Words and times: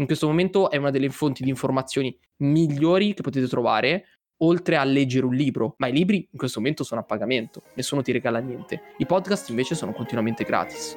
In 0.00 0.06
questo 0.06 0.26
momento 0.26 0.70
è 0.70 0.78
una 0.78 0.88
delle 0.88 1.10
fonti 1.10 1.42
di 1.42 1.50
informazioni 1.50 2.18
migliori 2.38 3.12
che 3.12 3.20
potete 3.20 3.46
trovare, 3.46 4.06
oltre 4.38 4.76
a 4.76 4.84
leggere 4.84 5.26
un 5.26 5.34
libro. 5.34 5.74
Ma 5.76 5.88
i 5.88 5.92
libri 5.92 6.26
in 6.30 6.38
questo 6.38 6.58
momento 6.58 6.84
sono 6.84 7.02
a 7.02 7.04
pagamento, 7.04 7.64
nessuno 7.74 8.00
ti 8.00 8.10
regala 8.10 8.38
niente. 8.38 8.94
I 8.96 9.04
podcast 9.04 9.50
invece 9.50 9.74
sono 9.74 9.92
continuamente 9.92 10.44
gratis. 10.44 10.96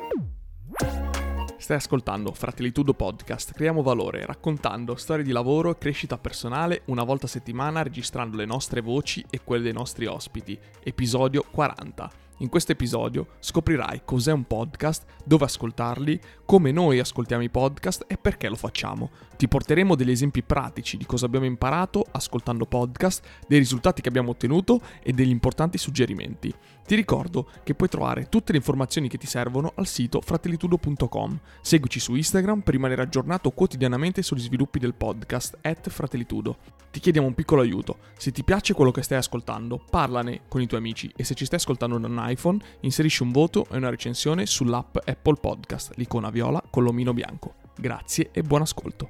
Stai 1.58 1.76
ascoltando 1.76 2.32
Fratellitudo 2.32 2.94
Podcast, 2.94 3.52
creiamo 3.52 3.82
valore 3.82 4.26
raccontando 4.26 4.96
storie 4.96 5.26
di 5.26 5.32
lavoro 5.32 5.72
e 5.72 5.78
crescita 5.78 6.18
personale 6.18 6.84
una 6.86 7.04
volta 7.04 7.26
a 7.26 7.30
settimana 7.30 7.84
registrando 7.84 8.38
le 8.38 8.46
nostre 8.46 8.80
voci 8.80 9.22
e 9.30 9.42
quelle 9.44 9.64
dei 9.64 9.74
nostri 9.74 10.06
ospiti. 10.06 10.58
Episodio 10.82 11.44
40. 11.52 12.10
In 12.44 12.50
questo 12.50 12.74
episodio 12.74 13.28
scoprirai 13.40 14.02
cos'è 14.04 14.34
un 14.34 14.44
podcast, 14.44 15.06
dove 15.24 15.46
ascoltarli, 15.46 16.20
come 16.44 16.74
noi 16.74 17.00
ascoltiamo 17.00 17.42
i 17.42 17.50
podcast 17.50 18.04
e 18.06 18.18
perché 18.18 18.50
lo 18.50 18.58
facciamo. 18.58 19.12
Ti 19.38 19.48
porteremo 19.48 19.96
degli 19.96 20.12
esempi 20.12 20.44
pratici 20.44 20.98
di 20.98 21.06
cosa 21.06 21.26
abbiamo 21.26 21.46
imparato 21.46 22.06
ascoltando 22.12 22.66
podcast, 22.66 23.26
dei 23.48 23.60
risultati 23.60 24.02
che 24.02 24.10
abbiamo 24.10 24.32
ottenuto 24.32 24.82
e 25.02 25.14
degli 25.14 25.30
importanti 25.30 25.78
suggerimenti. 25.78 26.54
Ti 26.86 26.96
ricordo 26.96 27.48
che 27.64 27.76
puoi 27.76 27.88
trovare 27.88 28.28
tutte 28.28 28.52
le 28.52 28.58
informazioni 28.58 29.08
che 29.08 29.18
ti 29.18 29.26
servono 29.26 29.72
al 29.76 29.88
sito 29.88 30.20
fratellitudo.com. 30.20 31.40
Seguici 31.62 32.00
su 32.00 32.14
Instagram 32.14 32.60
per 32.60 32.74
rimanere 32.74 33.02
aggiornato 33.02 33.52
quotidianamente 33.52 34.22
sugli 34.22 34.42
sviluppi 34.42 34.80
del 34.80 34.94
podcast 34.94 35.58
at 35.62 35.90
fratellitudo. 35.90 36.58
Ti 36.92 37.00
chiediamo 37.00 37.28
un 37.28 37.34
piccolo 37.34 37.62
aiuto. 37.62 37.98
Se 38.18 38.32
ti 38.32 38.44
piace 38.44 38.74
quello 38.74 38.92
che 38.92 39.02
stai 39.02 39.18
ascoltando, 39.18 39.82
parlane 39.90 40.42
con 40.50 40.62
i 40.62 40.68
tuoi 40.68 40.82
amici 40.82 41.12
e 41.16 41.24
se 41.24 41.36
ci 41.36 41.46
stai 41.46 41.60
ascoltando 41.60 41.98
da 41.98 42.08
un 42.08 42.22
iPhone, 42.28 42.60
inserisci 42.82 43.24
un 43.24 43.32
voto 43.32 43.66
e 43.72 43.78
una 43.78 43.90
recensione 43.90 44.46
sull'app 44.46 44.98
Apple 45.06 45.38
Podcast, 45.40 45.94
l'icona 45.96 46.30
viola 46.30 46.62
con 46.70 46.84
l'omino 46.84 47.14
bianco. 47.14 47.56
Grazie 47.78 48.30
e 48.32 48.44
buon 48.44 48.62
ascolto. 48.62 49.10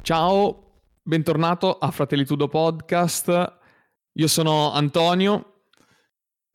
Ciao, 0.00 0.62
bentornato 1.02 1.76
a 1.78 1.90
Fratellitudo 1.90 2.48
Podcast. 2.48 3.64
Io 4.18 4.28
sono 4.28 4.72
Antonio. 4.72 5.64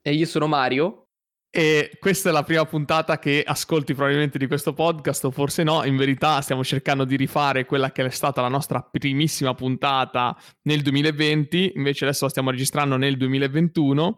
E 0.02 0.14
io 0.14 0.26
sono 0.26 0.48
Mario. 0.48 1.10
E 1.52 1.98
questa 2.00 2.30
è 2.30 2.32
la 2.32 2.44
prima 2.44 2.66
puntata 2.66 3.20
che 3.20 3.44
ascolti 3.46 3.94
probabilmente 3.94 4.38
di 4.38 4.48
questo 4.48 4.74
podcast, 4.74 5.26
o 5.26 5.32
forse 5.32 5.62
no. 5.64 5.84
In 5.84 5.96
verità 5.96 6.42
stiamo 6.42 6.64
cercando 6.64 7.06
di 7.06 7.16
rifare 7.16 7.66
quella 7.66 7.92
che 7.92 8.04
è 8.04 8.10
stata 8.10 8.42
la 8.42 8.48
nostra 8.48 8.82
primissima 8.82 9.54
puntata 9.54 10.36
nel 10.64 10.82
2020, 10.82 11.74
invece 11.76 12.06
adesso 12.06 12.24
la 12.24 12.30
stiamo 12.32 12.50
registrando 12.50 12.98
nel 12.98 13.16
2021. 13.18 14.18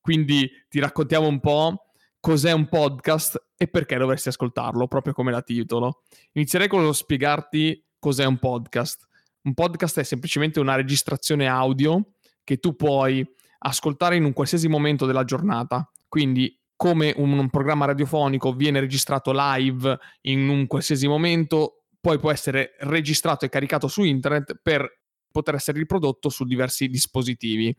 Quindi 0.00 0.48
ti 0.68 0.78
raccontiamo 0.78 1.26
un 1.26 1.40
po' 1.40 1.90
cos'è 2.20 2.52
un 2.52 2.68
podcast 2.68 3.48
e 3.56 3.66
perché 3.66 3.96
dovresti 3.96 4.28
ascoltarlo, 4.28 4.86
proprio 4.86 5.12
come 5.12 5.32
da 5.32 5.42
titolo. 5.42 6.02
Inizierei 6.34 6.68
con 6.68 6.84
lo 6.84 6.92
spiegarti 6.92 7.84
cos'è 7.98 8.24
un 8.26 8.38
podcast. 8.38 9.08
Un 9.42 9.54
podcast 9.54 9.98
è 9.98 10.04
semplicemente 10.04 10.60
una 10.60 10.76
registrazione 10.76 11.48
audio 11.48 12.12
che 12.46 12.58
tu 12.58 12.76
puoi 12.76 13.26
ascoltare 13.58 14.14
in 14.14 14.24
un 14.24 14.32
qualsiasi 14.32 14.68
momento 14.68 15.04
della 15.04 15.24
giornata. 15.24 15.90
Quindi 16.06 16.56
come 16.76 17.12
un, 17.16 17.36
un 17.36 17.50
programma 17.50 17.86
radiofonico 17.86 18.52
viene 18.52 18.78
registrato 18.78 19.32
live 19.34 19.98
in 20.22 20.48
un 20.48 20.68
qualsiasi 20.68 21.08
momento, 21.08 21.86
poi 22.00 22.20
può 22.20 22.30
essere 22.30 22.76
registrato 22.80 23.44
e 23.44 23.48
caricato 23.48 23.88
su 23.88 24.04
internet 24.04 24.60
per 24.62 25.00
poter 25.28 25.56
essere 25.56 25.78
riprodotto 25.78 26.28
su 26.28 26.44
diversi 26.44 26.86
dispositivi. 26.86 27.76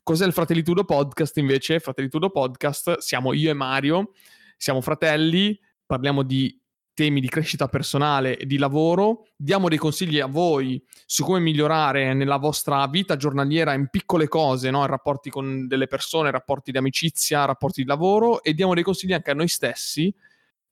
Cos'è 0.00 0.26
il 0.26 0.32
Fratellitudo 0.32 0.84
Podcast 0.84 1.36
invece? 1.38 1.80
Fratellitudo 1.80 2.30
Podcast 2.30 2.98
siamo 2.98 3.32
io 3.32 3.50
e 3.50 3.54
Mario, 3.54 4.12
siamo 4.56 4.80
fratelli, 4.80 5.58
parliamo 5.84 6.22
di 6.22 6.56
temi 6.94 7.20
di 7.20 7.28
crescita 7.28 7.68
personale 7.68 8.38
e 8.38 8.46
di 8.46 8.56
lavoro, 8.56 9.26
diamo 9.36 9.68
dei 9.68 9.78
consigli 9.78 10.20
a 10.20 10.26
voi 10.26 10.82
su 11.04 11.24
come 11.24 11.40
migliorare 11.40 12.14
nella 12.14 12.36
vostra 12.36 12.86
vita 12.86 13.16
giornaliera 13.16 13.74
in 13.74 13.88
piccole 13.90 14.28
cose, 14.28 14.70
no? 14.70 14.86
rapporti 14.86 15.28
con 15.28 15.66
delle 15.66 15.88
persone, 15.88 16.30
rapporti 16.30 16.70
di 16.70 16.78
amicizia, 16.78 17.44
rapporti 17.44 17.82
di 17.82 17.88
lavoro 17.88 18.42
e 18.42 18.54
diamo 18.54 18.74
dei 18.74 18.84
consigli 18.84 19.12
anche 19.12 19.32
a 19.32 19.34
noi 19.34 19.48
stessi 19.48 20.14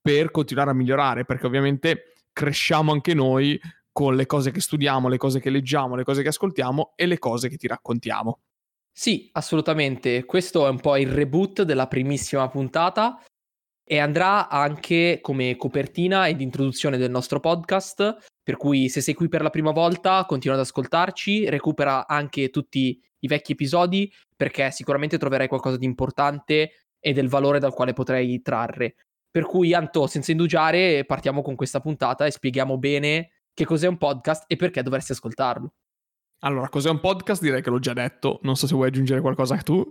per 0.00 0.30
continuare 0.30 0.70
a 0.70 0.74
migliorare, 0.74 1.24
perché 1.24 1.46
ovviamente 1.46 2.14
cresciamo 2.32 2.92
anche 2.92 3.14
noi 3.14 3.60
con 3.92 4.16
le 4.16 4.26
cose 4.26 4.50
che 4.50 4.60
studiamo, 4.60 5.08
le 5.08 5.18
cose 5.18 5.38
che 5.40 5.50
leggiamo, 5.50 5.96
le 5.96 6.04
cose 6.04 6.22
che 6.22 6.28
ascoltiamo 6.28 6.92
e 6.96 7.06
le 7.06 7.18
cose 7.18 7.48
che 7.48 7.56
ti 7.56 7.66
raccontiamo. 7.66 8.40
Sì, 8.90 9.30
assolutamente. 9.32 10.24
Questo 10.24 10.66
è 10.66 10.70
un 10.70 10.80
po' 10.80 10.96
il 10.96 11.08
reboot 11.08 11.62
della 11.62 11.86
primissima 11.86 12.48
puntata 12.48 13.22
e 13.84 13.98
andrà 13.98 14.48
anche 14.48 15.18
come 15.20 15.56
copertina 15.56 16.26
ed 16.28 16.40
introduzione 16.40 16.96
del 16.96 17.10
nostro 17.10 17.40
podcast, 17.40 18.26
per 18.42 18.56
cui 18.56 18.88
se 18.88 19.00
sei 19.00 19.14
qui 19.14 19.28
per 19.28 19.42
la 19.42 19.50
prima 19.50 19.70
volta 19.70 20.24
continua 20.24 20.56
ad 20.56 20.62
ascoltarci, 20.62 21.48
recupera 21.48 22.06
anche 22.06 22.50
tutti 22.50 23.00
i 23.20 23.26
vecchi 23.28 23.52
episodi 23.52 24.12
perché 24.36 24.70
sicuramente 24.70 25.18
troverai 25.18 25.48
qualcosa 25.48 25.76
di 25.76 25.84
importante 25.84 26.86
e 26.98 27.12
del 27.12 27.28
valore 27.28 27.58
dal 27.58 27.74
quale 27.74 27.92
potrai 27.92 28.40
trarre. 28.42 28.94
Per 29.30 29.44
cui 29.44 29.72
Anto, 29.72 30.06
senza 30.06 30.30
indugiare, 30.30 31.04
partiamo 31.04 31.42
con 31.42 31.54
questa 31.54 31.80
puntata 31.80 32.26
e 32.26 32.30
spieghiamo 32.30 32.78
bene 32.78 33.30
che 33.54 33.64
cos'è 33.64 33.86
un 33.86 33.98
podcast 33.98 34.44
e 34.46 34.56
perché 34.56 34.82
dovresti 34.82 35.12
ascoltarlo. 35.12 35.72
Allora, 36.40 36.68
cos'è 36.68 36.90
un 36.90 37.00
podcast? 37.00 37.40
Direi 37.40 37.62
che 37.62 37.70
l'ho 37.70 37.78
già 37.78 37.92
detto, 37.92 38.40
non 38.42 38.56
so 38.56 38.66
se 38.66 38.74
vuoi 38.74 38.88
aggiungere 38.88 39.20
qualcosa 39.20 39.56
tu. 39.58 39.86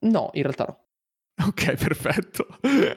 No, 0.00 0.30
in 0.32 0.42
realtà 0.42 0.64
no. 0.66 0.89
Ok, 1.46 1.74
perfetto. 1.80 2.46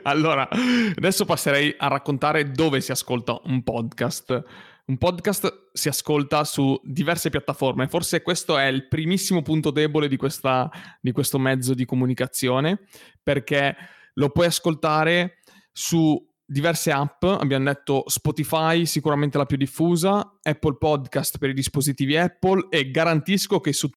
Allora, 0.04 0.48
adesso 0.50 1.26
passerei 1.26 1.74
a 1.78 1.88
raccontare 1.88 2.52
dove 2.52 2.82
si 2.82 2.92
ascolta 2.92 3.40
un 3.46 3.64
podcast. 3.64 4.44
Un 4.86 4.98
podcast 4.98 5.70
si 5.72 5.88
ascolta 5.88 6.44
su 6.44 6.78
diverse 6.84 7.30
piattaforme, 7.30 7.88
forse 7.88 8.22
questo 8.22 8.58
è 8.58 8.66
il 8.66 8.90
primissimo 8.90 9.42
punto 9.42 9.72
debole 9.72 10.10
di, 10.10 10.18
questa, 10.18 10.70
di 11.00 11.14
questo 11.14 11.40
mezzo 11.40 11.74
di 11.74 11.86
comunicazione, 11.86 12.82
perché 13.24 13.76
lo 14.16 14.30
puoi 14.30 14.48
ascoltare 14.48 15.38
su 15.72 16.22
diverse 16.46 16.92
app, 16.92 17.24
abbiamo 17.24 17.64
detto 17.64 18.04
Spotify 18.08 18.86
sicuramente 18.86 19.38
la 19.38 19.46
più 19.46 19.56
diffusa, 19.56 20.38
Apple 20.42 20.76
Podcast 20.78 21.38
per 21.38 21.50
i 21.50 21.54
dispositivi 21.54 22.18
Apple 22.18 22.68
e 22.70 22.92
garantisco 22.92 23.62
che 23.62 23.72
su 23.72 23.90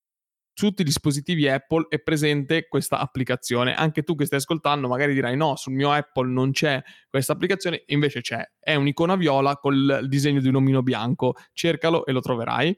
tutti 0.56 0.80
i 0.80 0.84
dispositivi 0.86 1.46
Apple 1.48 1.86
è 1.90 1.98
presente 1.98 2.66
questa 2.66 2.98
applicazione. 2.98 3.74
Anche 3.74 4.02
tu 4.04 4.14
che 4.14 4.24
stai 4.24 4.38
ascoltando 4.38 4.88
magari 4.88 5.12
dirai 5.12 5.36
no, 5.36 5.54
sul 5.54 5.74
mio 5.74 5.92
Apple 5.92 6.32
non 6.32 6.50
c'è 6.50 6.82
questa 7.10 7.34
applicazione, 7.34 7.82
invece 7.88 8.22
c'è. 8.22 8.42
È 8.58 8.74
un'icona 8.74 9.16
viola 9.16 9.56
col 9.56 10.06
disegno 10.08 10.40
di 10.40 10.48
un 10.48 10.54
omino 10.54 10.82
bianco. 10.82 11.34
Cercalo 11.52 12.06
e 12.06 12.12
lo 12.12 12.20
troverai. 12.20 12.74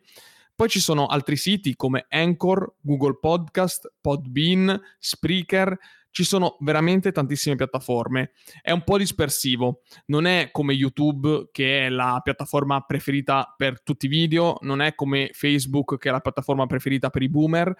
Poi 0.57 0.69
ci 0.69 0.81
sono 0.81 1.07
altri 1.07 1.37
siti 1.37 1.77
come 1.77 2.07
Anchor, 2.09 2.75
Google 2.81 3.19
Podcast, 3.21 3.93
Podbean, 4.01 4.77
Spreaker, 4.99 5.79
ci 6.11 6.25
sono 6.25 6.57
veramente 6.61 7.13
tantissime 7.13 7.57
piattaforme. 7.57 8.33
È 8.61 8.71
un 8.71 8.83
po' 8.83 8.99
dispersivo, 8.99 9.83
non 10.07 10.27
è 10.27 10.51
come 10.51 10.73
YouTube 10.73 11.49
che 11.53 11.87
è 11.87 11.89
la 11.89 12.21
piattaforma 12.23 12.81
preferita 12.81 13.55
per 13.57 13.83
tutti 13.83 14.07
i 14.07 14.09
video, 14.09 14.59
non 14.63 14.81
è 14.81 14.95
come 14.95 15.31
Facebook 15.33 15.99
che 15.99 16.09
è 16.09 16.13
la 16.13 16.21
piattaforma 16.21 16.67
preferita 16.67 17.11
per 17.11 17.23
i 17.23 17.29
boomer. 17.29 17.75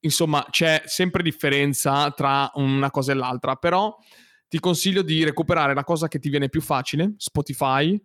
Insomma, 0.00 0.46
c'è 0.50 0.82
sempre 0.86 1.22
differenza 1.22 2.10
tra 2.12 2.50
una 2.54 2.90
cosa 2.90 3.12
e 3.12 3.14
l'altra, 3.14 3.56
però 3.56 3.96
ti 4.48 4.60
consiglio 4.60 5.02
di 5.02 5.24
recuperare 5.24 5.74
la 5.74 5.84
cosa 5.84 6.08
che 6.08 6.18
ti 6.18 6.28
viene 6.28 6.48
più 6.48 6.60
facile, 6.60 7.14
Spotify, 7.16 8.00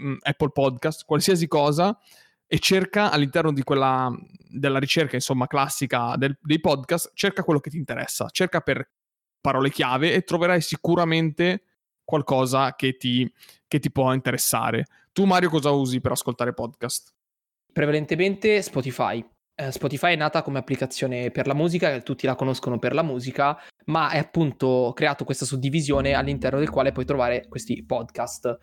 mm, 0.00 0.16
Apple 0.20 0.50
Podcast, 0.50 1.04
qualsiasi 1.04 1.46
cosa 1.46 1.98
e 2.46 2.58
cerca 2.58 3.10
all'interno 3.10 3.52
quella 3.64 4.12
della 4.48 4.78
ricerca 4.78 5.16
insomma 5.16 5.48
classica 5.48 6.14
del, 6.16 6.38
dei 6.40 6.60
podcast 6.60 7.10
cerca 7.14 7.42
quello 7.42 7.58
che 7.58 7.70
ti 7.70 7.76
interessa 7.76 8.28
cerca 8.30 8.60
per 8.60 8.88
parole 9.40 9.70
chiave 9.70 10.12
e 10.12 10.22
troverai 10.22 10.60
sicuramente 10.60 11.62
qualcosa 12.04 12.74
che 12.76 12.96
ti, 12.96 13.30
che 13.66 13.78
ti 13.78 13.90
può 13.90 14.12
interessare. 14.12 14.86
Tu 15.12 15.24
Mario 15.24 15.50
cosa 15.50 15.70
usi 15.70 16.00
per 16.00 16.12
ascoltare 16.12 16.54
podcast? 16.54 17.12
Prevalentemente 17.72 18.62
Spotify. 18.62 19.24
Eh, 19.54 19.72
Spotify 19.72 20.12
è 20.12 20.16
nata 20.16 20.42
come 20.42 20.58
applicazione 20.58 21.30
per 21.30 21.46
la 21.46 21.54
musica, 21.54 22.00
tutti 22.00 22.26
la 22.26 22.34
conoscono 22.34 22.78
per 22.78 22.92
la 22.92 23.02
musica, 23.02 23.58
ma 23.86 24.10
è 24.10 24.18
appunto 24.18 24.92
creato 24.94 25.24
questa 25.24 25.46
suddivisione 25.46 26.12
all'interno 26.12 26.58
del 26.58 26.70
quale 26.70 26.92
puoi 26.92 27.06
trovare 27.06 27.46
questi 27.48 27.84
podcast. 27.84 28.58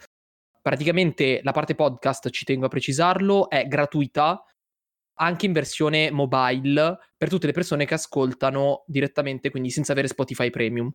Praticamente 0.62 1.42
la 1.44 1.51
parte 1.51 1.75
podcast, 1.75 2.30
ci 2.30 2.45
tengo 2.45 2.68
a 2.68 2.69
precisarlo, 2.69 3.50
è 3.50 3.68
gratuita, 3.68 4.44
anche 5.15 5.45
in 5.45 5.54
versione 5.54 6.12
mobile 6.12 6.98
per 7.18 7.30
tutte 7.30 7.48
le 7.48 7.54
persone 7.54 7.86
che 7.86 7.94
ascoltano 7.94 8.83
direttamente, 8.88 9.50
quindi 9.50 9.69
senza 9.69 9.92
avere 9.92 10.07
Spotify 10.07 10.50
Premium. 10.50 10.92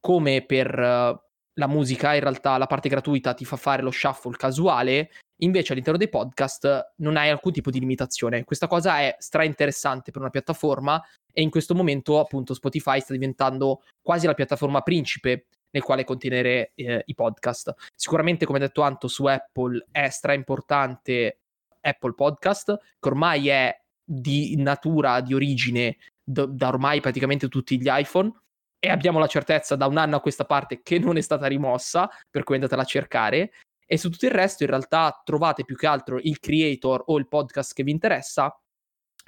Come 0.00 0.44
per 0.44 0.78
uh, 0.78 1.18
la 1.54 1.66
musica, 1.66 2.14
in 2.14 2.20
realtà 2.20 2.58
la 2.58 2.66
parte 2.66 2.88
gratuita 2.88 3.34
ti 3.34 3.44
fa 3.44 3.56
fare 3.56 3.82
lo 3.82 3.90
shuffle 3.90 4.36
casuale, 4.36 5.10
invece 5.38 5.72
all'interno 5.72 5.98
dei 5.98 6.08
podcast 6.08 6.92
non 6.96 7.16
hai 7.16 7.30
alcun 7.30 7.52
tipo 7.52 7.70
di 7.70 7.80
limitazione. 7.80 8.44
Questa 8.44 8.66
cosa 8.66 8.98
è 9.00 9.16
stra 9.18 9.44
interessante 9.44 10.10
per 10.10 10.20
una 10.20 10.30
piattaforma 10.30 11.02
e 11.32 11.42
in 11.42 11.50
questo 11.50 11.74
momento 11.74 12.20
appunto 12.20 12.54
Spotify 12.54 13.00
sta 13.00 13.12
diventando 13.12 13.82
quasi 14.00 14.26
la 14.26 14.34
piattaforma 14.34 14.82
principe 14.82 15.46
nel 15.70 15.82
quale 15.82 16.04
contenere 16.04 16.72
eh, 16.76 17.02
i 17.04 17.14
podcast. 17.14 17.74
Sicuramente, 17.96 18.46
come 18.46 18.60
detto 18.60 18.82
Anto, 18.82 19.08
su 19.08 19.24
Apple 19.24 19.86
è 19.90 20.08
stra 20.08 20.32
importante 20.32 21.40
Apple 21.84 22.14
Podcast, 22.14 22.76
che 22.98 23.08
ormai 23.08 23.48
è 23.48 23.76
di 24.02 24.56
natura, 24.56 25.20
di 25.20 25.34
origine, 25.34 25.96
d- 26.22 26.46
da 26.46 26.68
ormai 26.68 27.00
praticamente 27.00 27.48
tutti 27.48 27.80
gli 27.80 27.88
iPhone. 27.88 28.32
E 28.78 28.88
abbiamo 28.90 29.18
la 29.18 29.26
certezza 29.26 29.76
da 29.76 29.86
un 29.86 29.96
anno 29.96 30.16
a 30.16 30.20
questa 30.20 30.44
parte 30.44 30.82
che 30.82 30.98
non 30.98 31.16
è 31.16 31.20
stata 31.20 31.46
rimossa, 31.46 32.08
per 32.30 32.44
cui 32.44 32.56
andatela 32.56 32.82
a 32.82 32.86
cercare. 32.86 33.52
E 33.86 33.96
su 33.96 34.10
tutto 34.10 34.26
il 34.26 34.32
resto, 34.32 34.62
in 34.62 34.70
realtà, 34.70 35.22
trovate 35.24 35.64
più 35.64 35.76
che 35.76 35.86
altro 35.86 36.18
il 36.20 36.38
creator 36.38 37.02
o 37.06 37.18
il 37.18 37.28
podcast 37.28 37.72
che 37.74 37.82
vi 37.82 37.90
interessa 37.90 38.54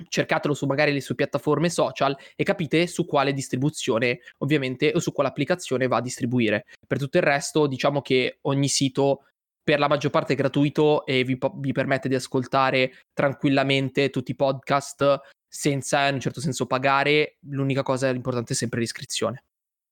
cercatelo 0.08 0.54
su 0.54 0.66
magari 0.66 0.92
le 0.92 1.00
sue 1.00 1.14
piattaforme 1.14 1.70
social 1.70 2.16
e 2.34 2.44
capite 2.44 2.86
su 2.86 3.06
quale 3.06 3.32
distribuzione 3.32 4.20
ovviamente 4.38 4.92
o 4.94 5.00
su 5.00 5.12
quale 5.12 5.30
applicazione 5.30 5.86
va 5.86 5.96
a 5.96 6.02
distribuire. 6.02 6.66
Per 6.86 6.98
tutto 6.98 7.16
il 7.16 7.22
resto 7.22 7.66
diciamo 7.66 8.02
che 8.02 8.38
ogni 8.42 8.68
sito 8.68 9.24
per 9.66 9.80
la 9.80 9.88
maggior 9.88 10.12
parte 10.12 10.36
gratuito 10.36 11.04
e 11.04 11.24
vi, 11.24 11.36
vi 11.56 11.72
permette 11.72 12.08
di 12.08 12.14
ascoltare 12.14 12.92
tranquillamente 13.12 14.10
tutti 14.10 14.30
i 14.30 14.36
podcast 14.36 15.18
senza 15.48 16.06
in 16.06 16.14
un 16.14 16.20
certo 16.20 16.40
senso 16.40 16.66
pagare, 16.66 17.38
l'unica 17.48 17.82
cosa 17.82 18.08
importante 18.10 18.52
è 18.52 18.56
sempre 18.56 18.78
l'iscrizione. 18.78 19.45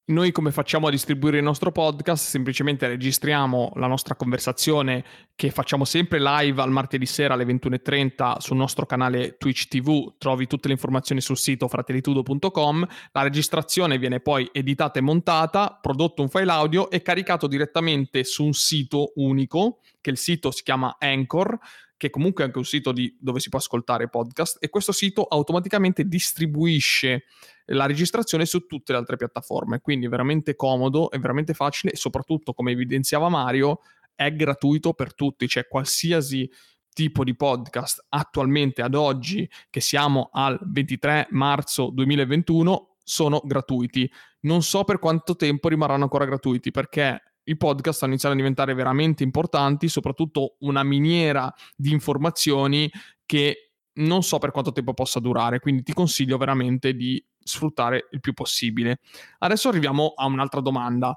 Noi 0.07 0.33
come 0.33 0.51
facciamo 0.51 0.89
a 0.89 0.91
distribuire 0.91 1.39
il 1.39 1.43
nostro 1.43 1.73
podcast? 1.73 2.27
Semplicemente 2.27 2.87
registriamo 2.87 3.73
la 3.77 3.87
nostra 3.87 4.15
conversazione 4.15 5.03
che 5.35 5.51
facciamo 5.51 5.87
sempre 5.87 6.21
live 6.21 6.61
al 6.61 6.71
martedì 6.71 7.07
sera 7.07 7.33
alle 7.33 7.47
21.30 7.47 8.37
sul 8.37 8.59
nostro 8.59 8.85
canale 8.85 9.39
Twitch 9.39 9.67
TV. 9.67 10.13
Trovi 10.19 10.47
tutte 10.47 10.69
le 10.69 10.75
informazioni 10.75 11.23
sul 11.23 11.39
sito 11.39 11.69
fratellitudo.com. 11.69 12.87
La 13.13 13.23
registrazione 13.23 13.97
viene 13.97 14.21
poi 14.21 14.47
editata 14.53 14.99
e 14.99 15.03
montata, 15.03 15.79
prodotto 15.81 16.21
un 16.21 16.29
file 16.29 16.53
audio 16.53 16.91
e 16.91 17.01
caricato 17.01 17.47
direttamente 17.47 18.25
su 18.25 18.45
un 18.45 18.53
sito 18.53 19.13
unico, 19.15 19.79
che 20.03 20.11
il 20.11 20.19
sito 20.19 20.51
si 20.51 20.63
chiama 20.65 20.97
Anchor 20.99 21.59
che 22.05 22.11
comunque 22.11 22.43
è 22.43 22.47
anche 22.47 22.59
un 22.59 22.67
sito 22.67 22.93
di, 22.93 23.17
dove 23.19 23.41
si 23.41 23.49
può 23.49 23.59
ascoltare 23.59 24.11
podcast 24.11 24.59
e 24.61 24.69
questo 24.69 24.93
sito 24.93 25.25
automaticamente 25.25 26.05
distribuisce 26.05 27.25
la 27.69 27.87
registrazione 27.87 28.45
su 28.45 28.67
tutte 28.67 28.93
le 28.93 28.99
altre 28.99 29.17
piattaforme, 29.17 29.81
quindi 29.81 30.07
veramente 30.07 30.55
comodo, 30.55 31.11
è 31.11 31.19
veramente 31.19 31.55
facile 31.55 31.93
e 31.93 31.97
soprattutto, 31.97 32.53
come 32.53 32.73
evidenziava 32.73 33.31
Mario, 33.31 33.81
è 34.15 34.31
gratuito 34.35 34.93
per 34.93 35.15
tutti, 35.15 35.49
cioè 35.49 35.67
qualsiasi 35.67 36.51
tipo 36.93 37.25
di 37.25 37.35
podcast 37.35 38.05
attualmente 38.11 38.83
ad 38.83 38.95
oggi, 38.95 39.49
che 39.71 39.81
siamo 39.81 40.29
al 40.31 40.59
23 40.63 41.29
marzo 41.31 41.89
2021, 41.89 42.97
sono 43.03 43.41
gratuiti. 43.43 44.11
Non 44.41 44.63
so 44.63 44.85
per 44.85 44.99
quanto 44.99 45.37
tempo 45.37 45.69
rimarranno 45.69 46.03
ancora 46.03 46.27
gratuiti 46.27 46.71
perché 46.71 47.34
i 47.45 47.57
podcast 47.57 47.97
stanno 47.97 48.13
iniziando 48.13 48.39
a 48.39 48.41
diventare 48.41 48.75
veramente 48.75 49.23
importanti, 49.23 49.89
soprattutto 49.89 50.57
una 50.61 50.83
miniera 50.83 51.53
di 51.77 51.93
informazioni 51.93 52.91
che 53.27 53.73
non 53.97 54.23
so 54.23 54.39
per 54.39 54.51
quanto 54.51 54.73
tempo 54.73 54.95
possa 54.95 55.21
durare, 55.21 55.61
quindi 55.61 55.83
ti 55.83 55.93
consiglio 55.93 56.37
veramente 56.37 56.95
di 56.95 57.25
sfruttare 57.39 58.09
il 58.11 58.21
più 58.21 58.33
possibile. 58.33 59.01
Adesso 59.39 59.69
arriviamo 59.69 60.15
a 60.17 60.27
un'altra 60.27 60.61
domanda. 60.61 61.17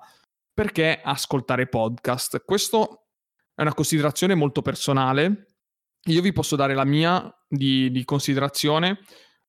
Perché 0.53 1.00
ascoltare 1.03 1.68
podcast? 1.68 2.44
Questa 2.44 2.79
è 3.53 3.62
una 3.62 3.74
considerazione 3.74 4.33
molto 4.33 4.63
personale. 4.63 5.45
Io 6.06 6.21
vi 6.21 6.33
posso 6.33 6.56
dare 6.56 6.74
la 6.74 6.83
mia 6.83 7.31
di, 7.47 7.91
di 7.91 8.03
considerazione. 8.03 9.00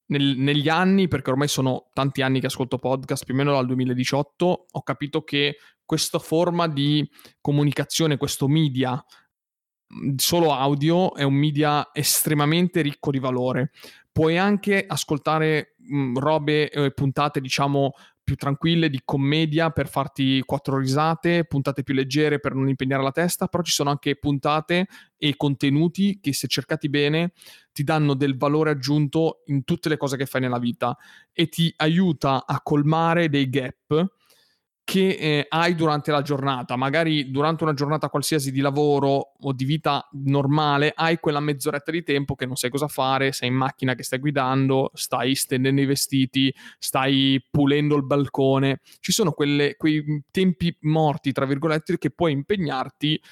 Nel, 0.09 0.37
negli 0.39 0.69
anni, 0.69 1.09
perché 1.09 1.31
ormai 1.31 1.49
sono 1.49 1.91
tanti 1.93 2.23
anni 2.23 2.41
che 2.41 2.47
ascolto 2.47 2.79
podcast, 2.79 3.25
più 3.25 3.35
o 3.35 3.37
meno 3.37 3.53
dal 3.53 3.67
2018, 3.67 4.67
ho 4.71 4.83
capito 4.83 5.23
che 5.23 5.57
questa 5.85 6.19
forma 6.19 6.69
di 6.69 7.09
comunicazione, 7.41 8.19
questo 8.19 8.49
media 8.49 9.03
mhmm, 9.89 10.17
solo 10.17 10.53
audio 10.53 11.15
è 11.15 11.23
un 11.23 11.35
media 11.35 11.91
estremamente 11.93 12.83
ricco 12.83 13.11
di 13.11 13.19
valore. 13.19 13.71
Puoi 14.13 14.37
anche 14.37 14.85
ascoltare 14.87 15.75
mh, 15.79 15.97
mhmm, 15.97 16.19
robe 16.19 16.71
eh, 16.71 16.91
puntate, 16.93 17.41
diciamo, 17.41 17.93
più 18.29 18.37
tranquille 18.37 18.91
di 18.91 19.01
commedia 19.07 19.71
per 19.71 19.89
farti 19.89 20.43
quattro 20.45 20.77
risate, 20.77 21.47
puntate 21.47 21.83
più 21.83 21.95
leggere 21.95 22.41
per 22.41 22.53
non 22.53 22.69
impegnare 22.69 23.03
la 23.03 23.11
testa, 23.11 23.47
però 23.47 23.63
ci 23.63 23.73
sono 23.73 23.89
anche 23.89 24.17
puntate 24.17 24.87
e 25.17 25.35
contenuti 25.35 26.19
che 26.21 26.35
se 26.35 26.47
cercati 26.47 26.91
bene 26.91 27.33
ti 27.73 27.85
danno 27.85 28.13
del 28.13 28.37
valore 28.37 28.69
aggiunto 28.69 29.45
in 29.47 29.65
tutte 29.65 29.89
le 29.89 29.97
cose 29.97 30.19
che 30.19 30.27
fai 30.27 30.43
nella 30.43 30.59
vita 30.59 30.95
e 31.33 31.49
ti 31.49 31.73
aiuta 31.79 32.45
a 32.45 32.61
colmare 32.61 33.31
dei 33.31 33.49
gap 33.49 34.17
che 34.89 35.09
eh, 35.21 35.47
hai 35.51 35.75
durante 35.75 36.11
la 36.11 36.23
giornata. 36.23 36.75
Magari 36.75 37.31
durante 37.31 37.63
una 37.63 37.75
giornata 37.75 38.09
qualsiasi 38.09 38.51
di 38.51 38.61
lavoro 38.61 39.35
o 39.39 39.53
di 39.53 39.67
vita 39.67 40.09
normale 40.13 40.95
hai 40.97 41.19
quella 41.19 41.41
mezz'oretta 41.41 41.91
di 41.91 42.03
tempo 42.03 42.35
che 42.35 42.47
non 42.47 42.57
sai 42.57 42.71
cosa 42.71 42.89
fare, 42.89 43.33
sei 43.33 43.49
in 43.49 43.55
macchina 43.55 43.95
che 43.95 44.03
stai 44.03 44.19
guidando, 44.19 44.91
stai 44.95 45.35
stendendo 45.35 45.83
i 45.83 45.85
vestiti, 45.85 46.51
stai 46.79 47.39
pulendo 47.51 47.97
il 47.97 48.07
balcone. 48.07 48.81
Ci 49.01 49.13
sono 49.13 49.33
quelle, 49.33 49.77
quei 49.77 50.25
tempi 50.31 50.75
morti, 50.81 51.33
tra 51.33 51.45
virgolette, 51.45 51.99
che 51.99 52.09
puoi 52.09 52.33
impegnarti 52.33 53.23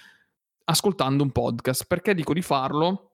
ascoltando 0.64 1.22
un 1.22 1.30
podcast. 1.30 1.86
Perché 1.86 2.12
dico 2.12 2.34
di 2.34 2.42
farlo? 2.42 3.12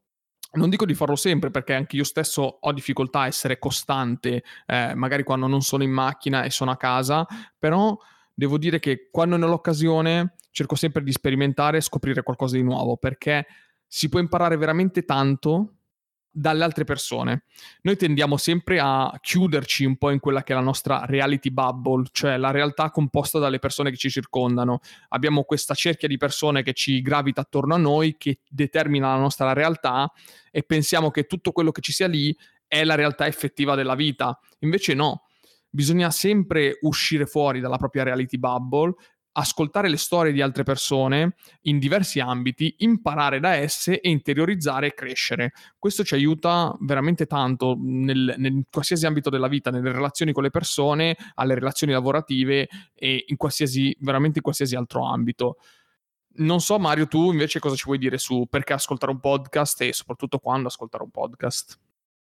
Non 0.55 0.69
dico 0.69 0.85
di 0.85 0.95
farlo 0.95 1.15
sempre 1.15 1.53
perché 1.53 1.75
anche 1.75 1.95
io 1.95 2.03
stesso 2.03 2.43
ho 2.43 2.73
difficoltà 2.73 3.21
a 3.21 3.27
essere 3.29 3.61
costante, 3.61 4.43
eh, 4.67 4.95
magari 4.97 5.23
quando 5.23 5.47
non 5.47 5.61
sono 5.61 5.85
in 5.85 5.93
macchina 5.93 6.43
e 6.43 6.51
sono 6.51 6.73
a 6.73 6.77
casa, 6.77 7.25
però 7.57 7.97
devo 8.43 8.59
dire 8.59 8.81
che 8.81 9.09
quando 9.13 9.37
ne 9.37 9.45
ho 9.45 9.49
l'occasione 9.49 10.35
cerco 10.51 10.75
sempre 10.75 11.05
di 11.05 11.13
sperimentare 11.13 11.77
e 11.77 11.81
scoprire 11.81 12.25
qualcosa 12.25 12.57
di 12.57 12.63
nuovo 12.65 12.97
perché 12.97 13.47
si 13.87 14.09
può 14.09 14.19
imparare 14.19 14.57
veramente 14.57 15.05
tanto 15.05 15.75
dalle 16.29 16.65
altre 16.65 16.83
persone. 16.83 17.45
Noi 17.83 17.97
tendiamo 17.97 18.37
sempre 18.37 18.81
a 18.81 19.17
chiuderci 19.21 19.85
un 19.85 19.97
po' 19.97 20.11
in 20.11 20.19
quella 20.19 20.43
che 20.43 20.55
è 20.55 20.57
la 20.57 20.63
nostra 20.63 21.05
reality 21.05 21.51
bubble, 21.51 22.07
cioè 22.11 22.37
la 22.37 22.51
realtà 22.51 22.91
composta 22.91 23.39
dalle 23.39 23.61
persone 23.61 23.91
che 23.91 23.97
ci 23.97 24.11
circondano. 24.11 24.81
Abbiamo 25.11 25.45
questa 25.45 25.75
cerchia 25.75 26.09
di 26.09 26.17
persone 26.17 26.65
che 26.65 26.73
ci 26.73 27.01
gravita 27.01 27.43
attorno 27.43 27.75
a 27.75 27.79
noi, 27.79 28.17
che 28.17 28.41
determina 28.49 29.15
la 29.15 29.21
nostra 29.21 29.53
realtà 29.53 30.11
e 30.51 30.65
pensiamo 30.65 31.13
che 31.13 31.27
tutto 31.27 31.53
quello 31.53 31.71
che 31.71 31.81
ci 31.81 31.93
sia 31.93 32.09
lì 32.09 32.37
è 32.67 32.83
la 32.83 32.97
realtà 32.97 33.27
effettiva 33.29 33.77
della 33.77 33.95
vita. 33.95 34.37
Invece 34.61 34.95
no, 34.95 35.27
bisogna 35.73 36.11
sempre 36.11 36.79
uscire 36.83 37.25
fuori 37.25 37.61
dalla 37.61 37.79
propria 37.79 38.05
reality 38.05 38.37
bubble, 38.39 38.95
ascoltare 39.33 39.89
le 39.89 39.97
storie 39.97 40.33
di 40.33 40.43
altre 40.43 40.63
persone 40.63 41.37
in 41.63 41.79
diversi 41.79 42.21
ambiti, 42.21 42.75
imparare 42.79 43.41
da 43.41 43.55
esse 43.55 43.99
e 44.01 44.11
interiorizzare 44.11 44.89
e 44.89 44.95
crescere. 44.95 45.53
Questo 45.79 46.05
ci 46.05 46.15
aiuta 46.15 46.77
veramente 46.81 47.25
tanto 47.25 47.77
nel, 47.81 48.35
nel, 48.37 48.65
qualsiasi 48.71 49.07
ambito 49.07 49.31
della 49.31 49.49
vita, 49.49 49.71
nelle 49.71 49.93
relazioni 49.93 50.33
con 50.33 50.43
le 50.43 50.51
persone, 50.51 51.17
alle 51.37 51.55
relazioni 51.55 51.95
lavorative 51.95 52.69
e 52.95 53.25
in 53.27 53.37
qualsiasi, 53.37 53.97
veramente 54.01 54.39
in 54.39 54.45
qualsiasi 54.45 54.77
altro 54.77 55.07
ambito. 55.07 55.57
Non 56.35 56.61
so, 56.61 56.79
Mario, 56.79 57.07
tu 57.09 57.31
invece 57.31 57.59
cosa 57.59 57.75
ci 57.75 57.85
vuoi 57.85 57.99
dire 57.99 58.19
su 58.19 58.47
perché 58.49 58.75
ascoltare 58.75 59.13
un 59.13 59.21
podcast 59.21 59.81
e 59.81 59.93
soprattutto 59.93 60.39
quando 60.39 60.69
ascoltare 60.69 61.05
un 61.05 61.11
podcast? 61.11 61.79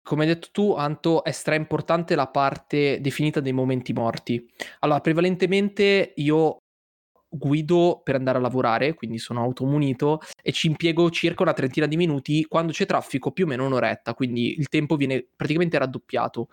Come 0.05 0.23
hai 0.23 0.29
detto 0.29 0.49
tu, 0.51 0.75
Anto, 0.75 1.23
è 1.23 1.31
stra 1.31 1.55
importante 1.55 2.17
la 2.17 2.27
parte 2.27 3.01
definita 3.01 3.41
dei 3.41 3.53
momenti 3.53 3.93
morti. 3.93 4.45
Allora, 4.81 5.01
prevalentemente 5.01 6.13
io 6.17 6.57
guido 7.29 8.01
per 8.03 8.17
andare 8.17 8.39
a 8.39 8.41
lavorare, 8.41 8.95
quindi 8.95 9.19
sono 9.19 9.41
automunito 9.41 10.21
e 10.43 10.53
ci 10.53 10.67
impiego 10.67 11.09
circa 11.11 11.43
una 11.43 11.55
trentina 11.55 11.87
di 11.87 11.97
minuti, 11.97 12.45
quando 12.45 12.73
c'è 12.73 12.85
traffico 12.85 13.31
più 13.31 13.45
o 13.45 13.49
meno 13.49 13.65
un'oretta, 13.65 14.15
quindi 14.15 14.59
il 14.59 14.69
tempo 14.69 14.97
viene 14.97 15.27
praticamente 15.35 15.79
raddoppiato. 15.79 16.49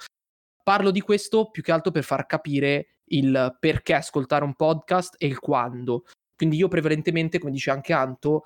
Parlo 0.63 0.91
di 0.91 1.01
questo 1.01 1.50
più 1.50 1.63
che 1.63 1.72
altro 1.72 1.91
per 1.91 2.03
far 2.03 2.25
capire 2.27 3.00
il 3.06 3.58
perché 3.60 3.96
ascoltare 3.96 4.44
un 4.44 4.53
podcast 4.53 5.15
e 5.18 5.25
il 5.25 5.39
quando. 5.39 6.06
Quindi 6.36 6.58
io 6.58 6.68
prevalentemente, 6.68 7.39
come 7.39 7.51
dice 7.51 7.72
anche 7.72 7.91
Anto, 7.91 8.44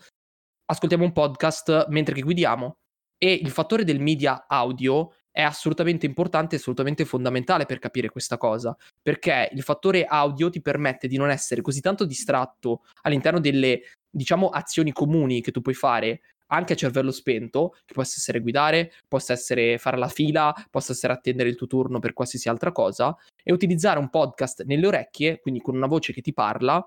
ascoltiamo 0.65 1.03
un 1.03 1.11
podcast 1.11 1.87
mentre 1.89 2.15
che 2.15 2.21
guidiamo 2.21 2.77
e 3.23 3.39
il 3.41 3.51
fattore 3.51 3.85
del 3.85 4.01
media 4.01 4.47
audio 4.49 5.13
è 5.31 5.41
assolutamente 5.41 6.05
importante, 6.05 6.57
assolutamente 6.57 7.05
fondamentale 7.05 7.65
per 7.65 7.79
capire 7.79 8.09
questa 8.09 8.35
cosa, 8.35 8.75
perché 9.01 9.49
il 9.53 9.63
fattore 9.63 10.03
audio 10.03 10.49
ti 10.49 10.61
permette 10.61 11.07
di 11.07 11.15
non 11.15 11.29
essere 11.29 11.61
così 11.61 11.79
tanto 11.79 12.03
distratto 12.03 12.81
all'interno 13.03 13.39
delle, 13.39 13.83
diciamo, 14.09 14.49
azioni 14.49 14.91
comuni 14.91 15.39
che 15.39 15.51
tu 15.51 15.61
puoi 15.61 15.73
fare 15.73 16.19
anche 16.47 16.73
a 16.73 16.75
cervello 16.75 17.11
spento, 17.11 17.77
che 17.85 17.93
possa 17.93 18.15
essere 18.17 18.41
guidare, 18.41 18.91
possa 19.07 19.31
essere 19.31 19.77
fare 19.77 19.97
la 19.97 20.09
fila, 20.09 20.53
possa 20.69 20.91
essere 20.91 21.13
attendere 21.13 21.47
il 21.47 21.55
tuo 21.55 21.67
turno 21.67 21.99
per 21.99 22.11
qualsiasi 22.11 22.49
altra 22.49 22.73
cosa, 22.73 23.15
e 23.41 23.53
utilizzare 23.53 23.99
un 23.99 24.09
podcast 24.09 24.65
nelle 24.65 24.85
orecchie, 24.85 25.39
quindi 25.39 25.61
con 25.61 25.77
una 25.77 25.87
voce 25.87 26.11
che 26.11 26.19
ti 26.19 26.33
parla, 26.33 26.85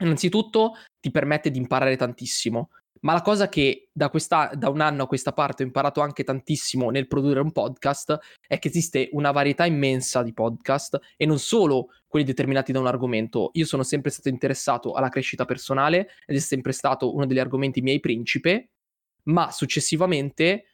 innanzitutto 0.00 0.72
ti 0.98 1.12
permette 1.12 1.52
di 1.52 1.58
imparare 1.58 1.96
tantissimo, 1.96 2.70
Ma 3.00 3.14
la 3.14 3.22
cosa 3.22 3.48
che 3.48 3.88
da, 3.92 4.10
questa, 4.10 4.50
da, 4.54 4.68
un 4.68 4.80
anno 4.80 5.04
a 5.04 5.06
questa 5.06 5.32
parte 5.32 5.62
ho 5.62 5.66
imparato 5.66 6.02
anche 6.02 6.22
tantissimo 6.22 6.90
nel 6.90 7.06
produrre 7.06 7.40
un 7.40 7.50
podcast 7.50 8.18
è 8.46 8.58
che 8.58 8.68
esiste 8.68 9.08
una 9.12 9.30
varietà 9.30 9.64
immensa 9.64 10.22
di 10.22 10.34
podcast 10.34 10.98
e 11.16 11.24
non 11.24 11.38
solo 11.38 11.88
quelli 12.06 12.26
determinati 12.26 12.72
da 12.72 12.80
un 12.80 12.86
argomento. 12.86 13.50
Io 13.54 13.64
sono 13.64 13.84
sempre 13.84 14.10
stato 14.10 14.28
interessato 14.28 14.92
alla 14.92 15.08
crescita 15.08 15.46
personale 15.46 16.10
ed 16.26 16.36
è 16.36 16.40
sempre 16.40 16.72
stato 16.72 17.14
uno 17.14 17.24
degli 17.24 17.38
argomenti 17.38 17.80
miei 17.80 18.00
principe, 18.00 18.70
ma 19.24 19.50
successivamente 19.50 20.64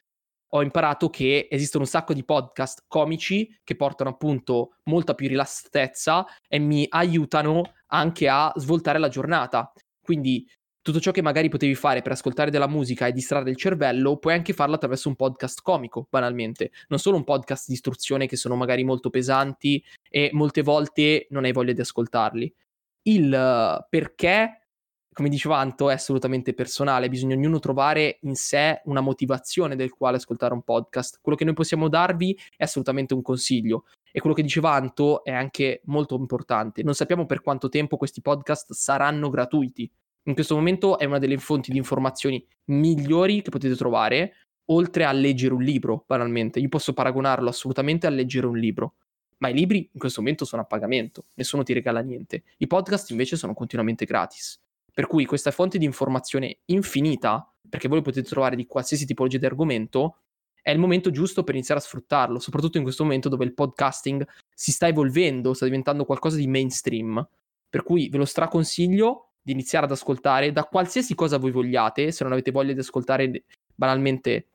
ho 0.50 0.62
imparato 0.62 1.10
che 1.10 1.48
esistono 1.50 1.84
un 1.84 1.90
sacco 1.90 2.12
di 2.12 2.24
podcast 2.24 2.84
comici 2.88 3.56
che 3.62 3.76
portano 3.76 4.10
appunto 4.10 4.76
molta 4.84 5.14
più 5.14 5.28
rilassatezza 5.28 6.24
e 6.48 6.58
mi 6.58 6.86
aiutano 6.88 7.74
anche 7.88 8.28
a 8.28 8.52
svoltare 8.56 8.98
la 8.98 9.08
giornata. 9.08 9.72
Quindi 10.00 10.48
tutto 10.86 11.00
ciò 11.00 11.10
che 11.10 11.20
magari 11.20 11.48
potevi 11.48 11.74
fare 11.74 12.00
per 12.00 12.12
ascoltare 12.12 12.48
della 12.48 12.68
musica 12.68 13.08
e 13.08 13.12
distrarre 13.12 13.50
il 13.50 13.56
cervello, 13.56 14.18
puoi 14.18 14.34
anche 14.34 14.52
farlo 14.52 14.76
attraverso 14.76 15.08
un 15.08 15.16
podcast 15.16 15.60
comico, 15.60 16.06
banalmente. 16.08 16.70
Non 16.86 17.00
solo 17.00 17.16
un 17.16 17.24
podcast 17.24 17.66
di 17.66 17.74
istruzione 17.74 18.28
che 18.28 18.36
sono 18.36 18.54
magari 18.54 18.84
molto 18.84 19.10
pesanti 19.10 19.82
e 20.08 20.30
molte 20.32 20.62
volte 20.62 21.26
non 21.30 21.42
hai 21.42 21.50
voglia 21.50 21.72
di 21.72 21.80
ascoltarli. 21.80 22.54
Il 23.02 23.24
uh, 23.32 23.84
perché, 23.90 24.68
come 25.12 25.28
diceva 25.28 25.58
Anto, 25.58 25.90
è 25.90 25.94
assolutamente 25.94 26.54
personale, 26.54 27.08
bisogna 27.08 27.34
ognuno 27.34 27.58
trovare 27.58 28.18
in 28.20 28.36
sé 28.36 28.80
una 28.84 29.00
motivazione 29.00 29.74
del 29.74 29.90
quale 29.90 30.18
ascoltare 30.18 30.54
un 30.54 30.62
podcast. 30.62 31.18
Quello 31.20 31.36
che 31.36 31.44
noi 31.44 31.54
possiamo 31.54 31.88
darvi 31.88 32.38
è 32.56 32.62
assolutamente 32.62 33.12
un 33.12 33.22
consiglio. 33.22 33.86
E 34.12 34.20
quello 34.20 34.36
che 34.36 34.42
diceva 34.42 34.70
Anto 34.70 35.24
è 35.24 35.32
anche 35.32 35.80
molto 35.86 36.14
importante. 36.14 36.84
Non 36.84 36.94
sappiamo 36.94 37.26
per 37.26 37.40
quanto 37.40 37.68
tempo 37.68 37.96
questi 37.96 38.22
podcast 38.22 38.72
saranno 38.72 39.30
gratuiti 39.30 39.90
in 40.26 40.34
questo 40.34 40.54
momento 40.56 40.98
è 40.98 41.04
una 41.04 41.18
delle 41.18 41.38
fonti 41.38 41.70
di 41.70 41.78
informazioni 41.78 42.44
migliori 42.66 43.42
che 43.42 43.50
potete 43.50 43.76
trovare, 43.76 44.34
oltre 44.66 45.04
a 45.04 45.12
leggere 45.12 45.54
un 45.54 45.62
libro, 45.62 46.04
banalmente. 46.06 46.58
Io 46.58 46.68
posso 46.68 46.92
paragonarlo 46.92 47.48
assolutamente 47.48 48.06
a 48.06 48.10
leggere 48.10 48.46
un 48.46 48.58
libro. 48.58 48.94
Ma 49.38 49.48
i 49.48 49.54
libri 49.54 49.88
in 49.92 50.00
questo 50.00 50.20
momento 50.20 50.44
sono 50.44 50.62
a 50.62 50.64
pagamento, 50.64 51.26
nessuno 51.34 51.62
ti 51.62 51.72
regala 51.72 52.00
niente. 52.00 52.42
I 52.56 52.66
podcast 52.66 53.10
invece 53.10 53.36
sono 53.36 53.54
continuamente 53.54 54.04
gratis. 54.04 54.58
Per 54.92 55.06
cui 55.06 55.26
questa 55.26 55.50
fonte 55.50 55.78
di 55.78 55.84
informazione 55.84 56.58
infinita, 56.66 57.48
perché 57.68 57.86
voi 57.86 58.02
potete 58.02 58.28
trovare 58.28 58.56
di 58.56 58.66
qualsiasi 58.66 59.06
tipologia 59.06 59.38
di 59.38 59.46
argomento, 59.46 60.22
è 60.60 60.70
il 60.72 60.78
momento 60.78 61.10
giusto 61.10 61.44
per 61.44 61.54
iniziare 61.54 61.80
a 61.80 61.84
sfruttarlo, 61.84 62.40
soprattutto 62.40 62.78
in 62.78 62.82
questo 62.82 63.04
momento 63.04 63.28
dove 63.28 63.44
il 63.44 63.54
podcasting 63.54 64.26
si 64.52 64.72
sta 64.72 64.88
evolvendo, 64.88 65.54
sta 65.54 65.66
diventando 65.66 66.04
qualcosa 66.04 66.36
di 66.36 66.48
mainstream. 66.48 67.24
Per 67.68 67.84
cui 67.84 68.08
ve 68.08 68.18
lo 68.18 68.24
straconsiglio 68.24 69.25
di 69.46 69.52
iniziare 69.52 69.84
ad 69.84 69.92
ascoltare 69.92 70.50
da 70.50 70.64
qualsiasi 70.64 71.14
cosa 71.14 71.38
voi 71.38 71.52
vogliate, 71.52 72.10
se 72.10 72.24
non 72.24 72.32
avete 72.32 72.50
voglia 72.50 72.72
di 72.72 72.80
ascoltare 72.80 73.44
banalmente 73.76 74.48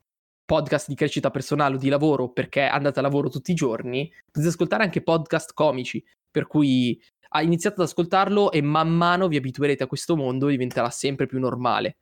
podcast 0.44 0.88
di 0.88 0.94
crescita 0.94 1.30
personale 1.30 1.76
o 1.76 1.78
di 1.78 1.88
lavoro 1.88 2.28
perché 2.28 2.60
andate 2.64 2.98
a 2.98 3.02
lavoro 3.02 3.30
tutti 3.30 3.52
i 3.52 3.54
giorni, 3.54 4.12
potete 4.26 4.48
ascoltare 4.48 4.84
anche 4.84 5.02
podcast 5.02 5.54
comici, 5.54 6.04
per 6.30 6.46
cui 6.46 7.00
iniziate 7.40 7.80
ad 7.80 7.86
ascoltarlo 7.86 8.52
e 8.52 8.60
man 8.60 8.90
mano 8.90 9.28
vi 9.28 9.38
abituerete 9.38 9.84
a 9.84 9.86
questo 9.86 10.14
mondo 10.14 10.48
e 10.48 10.50
diventerà 10.50 10.90
sempre 10.90 11.24
più 11.24 11.38
normale. 11.38 11.96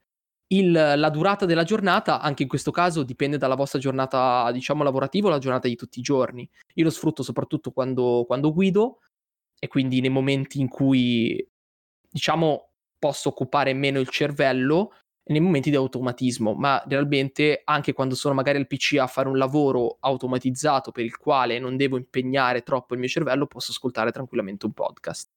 Il, 0.48 0.72
la 0.72 1.10
durata 1.10 1.46
della 1.46 1.62
giornata, 1.62 2.20
anche 2.20 2.42
in 2.42 2.48
questo 2.48 2.72
caso, 2.72 3.04
dipende 3.04 3.38
dalla 3.38 3.54
vostra 3.54 3.78
giornata, 3.78 4.50
diciamo, 4.50 4.82
lavorativa 4.82 5.28
o 5.28 5.30
la 5.30 5.38
giornata 5.38 5.68
di 5.68 5.76
tutti 5.76 6.00
i 6.00 6.02
giorni. 6.02 6.50
Io 6.74 6.82
lo 6.82 6.90
sfrutto 6.90 7.22
soprattutto 7.22 7.70
quando, 7.70 8.24
quando 8.26 8.52
guido 8.52 8.98
e 9.60 9.68
quindi 9.68 10.00
nei 10.00 10.10
momenti 10.10 10.58
in 10.58 10.66
cui, 10.66 11.48
diciamo, 12.10 12.69
posso 13.00 13.30
occupare 13.30 13.74
meno 13.74 13.98
il 13.98 14.08
cervello 14.08 14.92
nei 15.30 15.40
momenti 15.40 15.70
di 15.70 15.76
automatismo, 15.76 16.54
ma 16.54 16.82
realmente 16.86 17.62
anche 17.64 17.92
quando 17.92 18.14
sono 18.14 18.34
magari 18.34 18.58
al 18.58 18.66
PC 18.66 18.96
a 18.98 19.06
fare 19.06 19.28
un 19.28 19.38
lavoro 19.38 19.96
automatizzato 20.00 20.92
per 20.92 21.04
il 21.04 21.16
quale 21.16 21.58
non 21.58 21.76
devo 21.76 21.96
impegnare 21.96 22.62
troppo 22.62 22.94
il 22.94 23.00
mio 23.00 23.08
cervello, 23.08 23.46
posso 23.46 23.72
ascoltare 23.72 24.12
tranquillamente 24.12 24.66
un 24.66 24.72
podcast. 24.72 25.30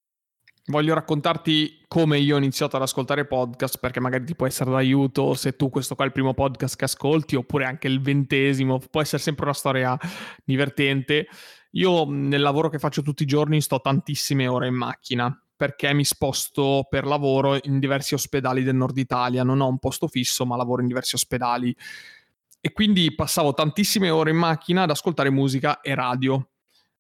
Voglio 0.67 0.93
raccontarti 0.93 1.83
come 1.89 2.19
io 2.19 2.35
ho 2.35 2.37
iniziato 2.37 2.77
ad 2.77 2.83
ascoltare 2.83 3.25
podcast 3.25 3.79
perché 3.79 3.99
magari 3.99 4.23
ti 4.23 4.33
può 4.33 4.47
essere 4.47 4.71
d'aiuto 4.71 5.33
se 5.33 5.57
tu 5.57 5.69
questo 5.69 5.93
qua 5.93 6.05
è 6.05 6.07
il 6.07 6.13
primo 6.13 6.33
podcast 6.33 6.77
che 6.77 6.85
ascolti 6.85 7.35
oppure 7.35 7.65
anche 7.65 7.87
il 7.87 8.01
ventesimo, 8.01 8.79
può 8.89 9.01
essere 9.01 9.21
sempre 9.21 9.43
una 9.43 9.53
storia 9.53 9.97
divertente. 10.43 11.27
Io 11.71 12.05
nel 12.05 12.41
lavoro 12.41 12.69
che 12.69 12.79
faccio 12.79 13.01
tutti 13.01 13.23
i 13.23 13.27
giorni 13.27 13.59
sto 13.59 13.81
tantissime 13.81 14.47
ore 14.47 14.67
in 14.67 14.75
macchina 14.75 15.42
perché 15.55 15.93
mi 15.93 16.03
sposto 16.03 16.85
per 16.89 17.05
lavoro 17.05 17.57
in 17.61 17.79
diversi 17.79 18.13
ospedali 18.13 18.63
del 18.63 18.75
nord 18.75 18.97
Italia, 18.97 19.43
non 19.43 19.61
ho 19.61 19.67
un 19.67 19.79
posto 19.79 20.07
fisso 20.07 20.45
ma 20.45 20.55
lavoro 20.55 20.81
in 20.81 20.87
diversi 20.87 21.15
ospedali. 21.15 21.75
E 22.59 22.71
quindi 22.71 23.13
passavo 23.13 23.53
tantissime 23.53 24.09
ore 24.09 24.31
in 24.31 24.37
macchina 24.37 24.83
ad 24.83 24.89
ascoltare 24.89 25.29
musica 25.29 25.81
e 25.81 25.95
radio. 25.95 26.49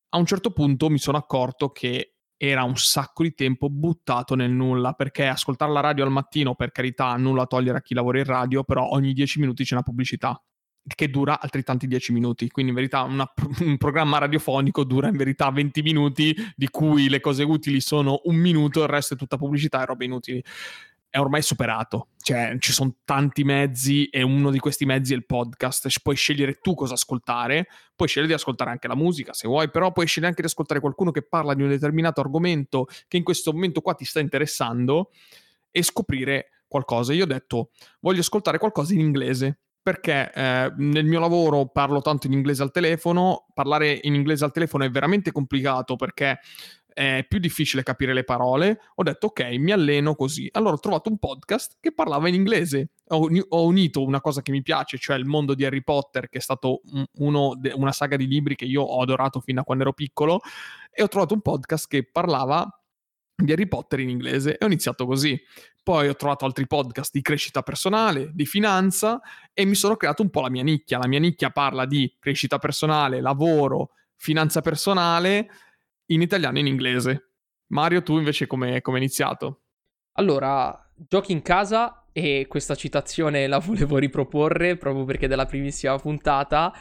A 0.09 0.17
un 0.17 0.25
certo 0.25 0.51
punto 0.51 0.89
mi 0.89 0.99
sono 0.99 1.17
accorto 1.17 1.69
che 1.69 2.15
era 2.37 2.63
un 2.63 2.75
sacco 2.75 3.23
di 3.23 3.33
tempo 3.33 3.69
buttato 3.69 4.35
nel 4.35 4.51
nulla, 4.51 4.93
perché 4.93 5.27
ascoltare 5.27 5.71
la 5.71 5.79
radio 5.79 6.03
al 6.03 6.11
mattino, 6.11 6.55
per 6.55 6.71
carità, 6.71 7.15
nulla 7.15 7.45
togliere 7.45 7.77
a 7.77 7.81
chi 7.81 7.93
lavora 7.93 8.19
in 8.19 8.25
radio, 8.25 8.63
però 8.63 8.89
ogni 8.89 9.13
10 9.13 9.39
minuti 9.39 9.63
c'è 9.63 9.75
una 9.75 9.83
pubblicità 9.83 10.39
che 10.85 11.09
dura 11.09 11.39
altrettanti 11.39 11.87
10 11.87 12.11
minuti. 12.11 12.49
Quindi 12.49 12.71
in 12.71 12.77
verità 12.77 13.03
una, 13.03 13.31
un 13.61 13.77
programma 13.77 14.17
radiofonico 14.17 14.83
dura 14.83 15.07
in 15.07 15.17
verità 15.17 15.49
20 15.49 15.81
minuti, 15.81 16.35
di 16.55 16.67
cui 16.69 17.09
le 17.09 17.19
cose 17.19 17.43
utili 17.43 17.79
sono 17.79 18.21
un 18.25 18.35
minuto, 18.35 18.81
il 18.81 18.89
resto 18.89 19.13
è 19.13 19.17
tutta 19.17 19.37
pubblicità 19.37 19.81
e 19.81 19.85
robe 19.85 20.05
inutili. 20.05 20.43
È 21.09 21.19
ormai 21.19 21.43
superato, 21.43 22.07
cioè 22.23 22.55
ci 22.57 22.71
sono 22.71 22.95
tanti 23.05 23.43
mezzi 23.43 24.05
e 24.05 24.23
uno 24.23 24.49
di 24.49 24.57
questi 24.57 24.83
mezzi 24.83 25.13
è 25.13 25.15
il 25.15 25.27
podcast. 25.27 25.87
Puoi 26.01 26.15
scegliere 26.15 26.55
tu 26.55 26.73
cosa 26.73 26.95
ascoltare, 26.95 27.67
puoi 27.95 28.07
scegliere 28.07 28.33
di 28.33 28.39
ascoltare 28.39 28.71
anche 28.71 28.87
la 28.87 28.95
musica 28.95 29.31
se 29.31 29.47
vuoi, 29.47 29.69
però 29.69 29.91
puoi 29.91 30.07
scegliere 30.07 30.29
anche 30.29 30.41
di 30.41 30.47
ascoltare 30.47 30.79
qualcuno 30.79 31.11
che 31.11 31.21
parla 31.21 31.53
di 31.53 31.61
un 31.61 31.69
determinato 31.69 32.19
argomento 32.19 32.87
che 33.07 33.17
in 33.17 33.23
questo 33.23 33.53
momento 33.53 33.81
qua 33.81 33.93
ti 33.93 34.05
sta 34.05 34.21
interessando 34.21 35.11
e 35.69 35.83
scoprire 35.83 36.63
qualcosa. 36.67 37.13
Io 37.13 37.25
ho 37.25 37.27
detto 37.27 37.69
voglio 37.99 38.21
ascoltare 38.21 38.57
qualcosa 38.57 38.93
in 38.93 39.01
inglese 39.01 39.59
perché 39.83 40.31
eh, 40.33 40.73
nel 40.77 41.05
mio 41.05 41.19
lavoro 41.19 41.67
parlo 41.67 42.01
tanto 42.01 42.27
in 42.27 42.33
inglese 42.33 42.63
al 42.63 42.71
telefono, 42.71 43.47
parlare 43.53 43.99
in 44.01 44.15
inglese 44.15 44.45
al 44.45 44.53
telefono 44.53 44.85
è 44.85 44.89
veramente 44.89 45.33
complicato 45.33 45.97
perché 45.97 46.39
è 46.93 47.25
più 47.27 47.39
difficile 47.39 47.83
capire 47.83 48.13
le 48.13 48.23
parole, 48.23 48.79
ho 48.95 49.03
detto 49.03 49.27
ok, 49.27 49.41
mi 49.57 49.71
alleno 49.71 50.15
così. 50.15 50.47
Allora 50.53 50.75
ho 50.75 50.79
trovato 50.79 51.09
un 51.09 51.17
podcast 51.17 51.77
che 51.79 51.91
parlava 51.91 52.29
in 52.29 52.35
inglese. 52.35 52.91
Ho, 53.07 53.27
ho 53.49 53.65
unito 53.65 54.03
una 54.03 54.21
cosa 54.21 54.41
che 54.41 54.51
mi 54.51 54.61
piace, 54.61 54.97
cioè 54.97 55.17
il 55.17 55.25
mondo 55.25 55.53
di 55.55 55.65
Harry 55.65 55.83
Potter, 55.83 56.29
che 56.29 56.37
è 56.37 56.41
stato 56.41 56.81
uno, 57.17 57.59
una 57.73 57.91
saga 57.91 58.15
di 58.15 58.27
libri 58.27 58.55
che 58.55 58.65
io 58.65 58.83
ho 58.83 59.01
adorato 59.01 59.41
fino 59.41 59.61
a 59.61 59.63
quando 59.63 59.83
ero 59.83 59.93
piccolo, 59.93 60.39
e 60.91 61.03
ho 61.03 61.07
trovato 61.07 61.33
un 61.33 61.41
podcast 61.41 61.87
che 61.87 62.07
parlava 62.09 62.82
di 63.35 63.51
Harry 63.51 63.67
Potter 63.67 63.99
in 63.99 64.09
inglese 64.09 64.57
e 64.57 64.63
ho 64.63 64.67
iniziato 64.67 65.05
così. 65.05 65.39
Poi 65.83 66.07
ho 66.07 66.15
trovato 66.15 66.45
altri 66.45 66.65
podcast 66.65 67.11
di 67.11 67.21
crescita 67.21 67.61
personale, 67.61 68.31
di 68.33 68.45
finanza 68.45 69.19
e 69.53 69.65
mi 69.65 69.75
sono 69.75 69.95
creato 69.97 70.21
un 70.21 70.29
po' 70.29 70.41
la 70.41 70.49
mia 70.49 70.63
nicchia. 70.63 70.97
La 70.97 71.07
mia 71.07 71.19
nicchia 71.19 71.49
parla 71.49 71.85
di 71.85 72.15
crescita 72.19 72.57
personale, 72.57 73.19
lavoro, 73.19 73.91
finanza 74.15 74.61
personale 74.61 75.49
in 76.07 76.21
italiano 76.21 76.57
e 76.57 76.61
in 76.61 76.67
inglese. 76.67 77.31
Mario, 77.67 78.01
tu 78.03 78.17
invece 78.17 78.47
come 78.47 78.73
hai 78.73 78.97
iniziato? 78.97 79.63
Allora, 80.13 80.91
giochi 80.95 81.31
in 81.31 81.41
casa 81.41 82.07
e 82.11 82.45
questa 82.47 82.75
citazione 82.75 83.47
la 83.47 83.57
volevo 83.59 83.97
riproporre 83.97 84.77
proprio 84.77 85.03
perché 85.03 85.27
della 85.27 85.45
primissima 85.45 85.97
puntata 85.97 86.71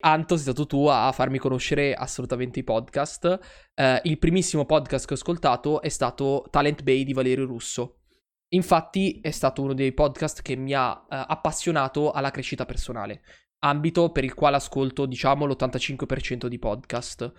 Anto, 0.00 0.34
sei 0.34 0.44
stato 0.44 0.66
tu 0.66 0.86
a 0.86 1.10
farmi 1.12 1.38
conoscere 1.38 1.94
assolutamente 1.94 2.58
i 2.58 2.64
podcast. 2.64 3.38
Eh, 3.74 4.00
il 4.04 4.18
primissimo 4.18 4.66
podcast 4.66 5.06
che 5.06 5.14
ho 5.14 5.16
ascoltato 5.16 5.80
è 5.80 5.88
stato 5.88 6.46
Talent 6.50 6.82
Bay 6.82 7.04
di 7.04 7.14
Valerio 7.14 7.46
Russo. 7.46 8.00
Infatti 8.48 9.20
è 9.20 9.30
stato 9.30 9.62
uno 9.62 9.72
dei 9.72 9.92
podcast 9.92 10.42
che 10.42 10.56
mi 10.56 10.74
ha 10.74 11.06
eh, 11.08 11.24
appassionato 11.26 12.12
alla 12.12 12.30
crescita 12.30 12.66
personale, 12.66 13.22
ambito 13.60 14.12
per 14.12 14.24
il 14.24 14.34
quale 14.34 14.56
ascolto, 14.56 15.06
diciamo, 15.06 15.46
l'85% 15.46 16.46
di 16.46 16.58
podcast. 16.58 17.32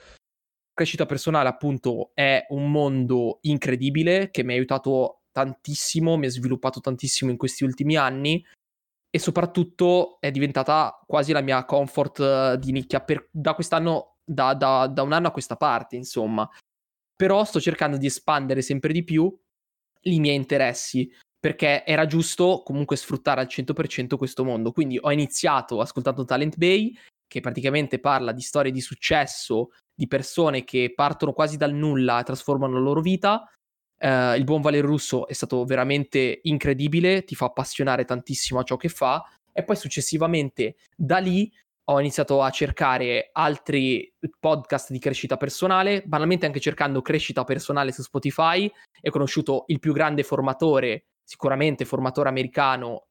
Crescita 0.74 1.06
personale, 1.06 1.48
appunto, 1.48 2.12
è 2.16 2.46
un 2.50 2.70
mondo 2.72 3.38
incredibile 3.42 4.30
che 4.32 4.44
mi 4.44 4.54
ha 4.54 4.56
aiutato 4.56 5.22
tantissimo, 5.32 6.18
mi 6.18 6.26
ha 6.26 6.32
sviluppato 6.32 6.80
tantissimo 6.80 7.30
in 7.30 7.38
questi 7.38 7.64
ultimi 7.64 7.96
anni 7.96 8.44
e 9.16 9.20
soprattutto 9.20 10.18
è 10.20 10.30
diventata 10.30 11.02
quasi 11.08 11.32
la 11.32 11.40
mia 11.40 11.64
comfort 11.64 12.20
eh, 12.20 12.58
di 12.60 12.74
nicchia 12.74 13.00
per, 13.00 13.30
da 13.32 13.54
quest'anno, 13.54 14.18
da, 14.26 14.54
da, 14.54 14.88
da 14.88 15.04
un 15.04 15.14
anno 15.14 15.28
a 15.28 15.32
questa 15.32 15.56
parte, 15.56 15.96
insomma. 15.96 16.46
Però 17.16 17.46
sto 17.46 17.62
cercando 17.62 17.96
di 17.96 18.08
espandere 18.08 18.62
sempre 18.62 18.92
di 18.92 19.06
più 19.06 19.34
i 20.02 20.20
miei 20.20 20.36
interessi 20.36 21.10
perché 21.40 21.86
era 21.86 22.06
giusto 22.08 22.62
comunque 22.66 22.98
sfruttare 22.98 23.40
al 23.40 23.48
100% 23.48 24.18
questo 24.18 24.44
mondo. 24.44 24.74
Quindi 24.74 25.00
ho 25.02 25.14
iniziato 25.14 25.80
ascoltando 25.80 26.26
Talent 26.26 26.58
Bay, 26.58 26.94
che 27.26 27.40
praticamente 27.40 28.02
parla 28.02 28.34
di 28.34 28.42
storie 28.42 28.74
di 28.74 28.82
successo 28.82 29.70
di 29.96 30.08
persone 30.08 30.66
che 30.66 30.92
partono 30.94 31.32
quasi 31.32 31.56
dal 31.56 31.72
nulla 31.72 32.20
e 32.20 32.24
trasformano 32.24 32.74
la 32.74 32.82
loro 32.82 33.00
vita. 33.00 33.50
Uh, 33.98 34.36
il 34.36 34.44
buon 34.44 34.62
Valerio 34.62 34.88
Russo 34.88 35.28
è 35.28 35.34
stato 35.34 35.64
veramente 35.64 36.40
incredibile, 36.44 37.24
ti 37.24 37.34
fa 37.34 37.46
appassionare 37.46 38.04
tantissimo 38.04 38.60
a 38.60 38.64
ciò 38.64 38.76
che 38.76 38.90
fa 38.90 39.24
e 39.54 39.64
poi 39.64 39.76
successivamente 39.78 40.76
da 40.96 41.18
lì 41.18 41.50
ho 41.88 42.00
iniziato 42.00 42.42
a 42.42 42.50
cercare 42.50 43.30
altri 43.32 44.12
podcast 44.40 44.92
di 44.92 45.00
crescita 45.00 45.38
personale, 45.38 46.02
banalmente 46.04 46.46
anche 46.46 46.60
cercando 46.60 47.02
crescita 47.02 47.44
personale 47.44 47.92
su 47.92 48.02
Spotify 48.02 48.66
e 48.66 49.10
ho 49.10 49.12
conosciuto 49.12 49.66
il 49.68 49.80
più 49.80 49.94
grande 49.94 50.24
formatore, 50.24 51.06
sicuramente 51.24 51.86
formatore 51.86 52.30
americano 52.30 53.06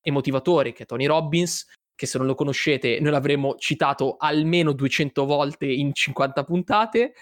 e 0.00 0.10
motivatore 0.10 0.72
che 0.72 0.82
è 0.82 0.86
Tony 0.86 1.06
Robbins, 1.06 1.66
che 1.94 2.06
se 2.06 2.18
non 2.18 2.26
lo 2.26 2.34
conoscete 2.34 2.98
noi 3.00 3.12
l'avremmo 3.12 3.54
citato 3.56 4.16
almeno 4.18 4.72
200 4.72 5.24
volte 5.24 5.66
in 5.66 5.94
50 5.94 6.44
puntate. 6.44 7.12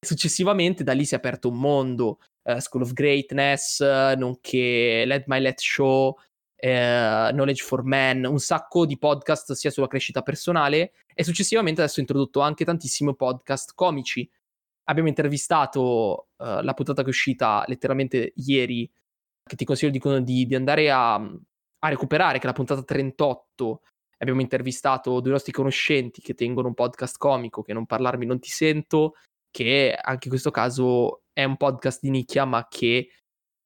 Successivamente 0.00 0.84
da 0.84 0.92
lì 0.92 1.04
si 1.04 1.14
è 1.14 1.16
aperto 1.16 1.48
un 1.48 1.58
mondo, 1.58 2.18
uh, 2.48 2.58
School 2.58 2.82
of 2.82 2.92
Greatness, 2.92 3.78
uh, 3.78 4.16
nonché 4.16 5.04
Let 5.06 5.24
My 5.26 5.40
Let 5.40 5.60
Show, 5.60 6.08
uh, 6.08 7.30
Knowledge 7.30 7.62
for 7.62 7.84
Men, 7.84 8.24
un 8.24 8.38
sacco 8.38 8.86
di 8.86 8.98
podcast 8.98 9.52
sia 9.52 9.70
sulla 9.70 9.86
crescita 9.86 10.22
personale 10.22 10.92
e 11.14 11.24
successivamente 11.24 11.82
adesso 11.82 11.98
ho 11.98 12.02
introdotto 12.02 12.40
anche 12.40 12.64
tantissimi 12.64 13.14
podcast 13.14 13.72
comici. 13.74 14.28
Abbiamo 14.84 15.08
intervistato 15.08 16.28
la 16.38 16.72
puntata 16.72 17.02
che 17.02 17.08
è 17.08 17.10
uscita 17.10 17.62
letteralmente 17.66 18.32
ieri, 18.36 18.90
che 19.44 19.54
ti 19.54 19.66
consiglio 19.66 19.90
di, 19.90 20.00
di, 20.24 20.46
di 20.46 20.54
andare 20.54 20.90
a, 20.90 21.14
a 21.16 21.88
recuperare, 21.88 22.38
che 22.38 22.44
è 22.44 22.46
la 22.46 22.54
puntata 22.54 22.82
38 22.82 23.82
abbiamo 24.18 24.40
intervistato 24.40 25.20
due 25.20 25.32
nostri 25.32 25.52
conoscenti 25.52 26.20
che 26.20 26.34
tengono 26.34 26.68
un 26.68 26.74
podcast 26.74 27.16
comico, 27.18 27.62
che 27.62 27.72
non 27.72 27.86
parlarmi 27.86 28.26
non 28.26 28.40
ti 28.40 28.50
sento, 28.50 29.14
che 29.50 29.96
anche 30.00 30.24
in 30.24 30.30
questo 30.30 30.50
caso 30.50 31.22
è 31.32 31.44
un 31.44 31.56
podcast 31.56 32.00
di 32.02 32.10
nicchia, 32.10 32.44
ma 32.44 32.66
che 32.68 33.08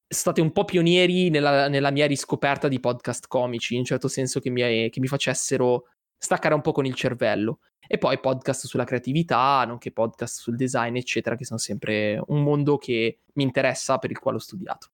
state 0.06 0.40
un 0.40 0.52
po' 0.52 0.64
pionieri 0.64 1.30
nella, 1.30 1.68
nella, 1.68 1.90
mia 1.90 2.06
riscoperta 2.06 2.68
di 2.68 2.80
podcast 2.80 3.26
comici, 3.26 3.74
in 3.74 3.80
un 3.80 3.86
certo 3.86 4.08
senso 4.08 4.40
che 4.40 4.50
mi, 4.50 4.90
che 4.90 5.00
mi, 5.00 5.06
facessero 5.06 5.84
staccare 6.16 6.54
un 6.54 6.60
po' 6.60 6.72
con 6.72 6.84
il 6.86 6.94
cervello. 6.94 7.60
E 7.86 7.98
poi 7.98 8.20
podcast 8.20 8.66
sulla 8.66 8.84
creatività, 8.84 9.64
nonché 9.66 9.90
podcast 9.90 10.40
sul 10.40 10.56
design, 10.56 10.96
eccetera, 10.96 11.34
che 11.34 11.44
sono 11.44 11.58
sempre 11.58 12.22
un 12.26 12.42
mondo 12.42 12.78
che 12.78 13.20
mi 13.34 13.42
interessa, 13.42 13.98
per 13.98 14.10
il 14.10 14.18
quale 14.18 14.36
ho 14.36 14.40
studiato. 14.40 14.88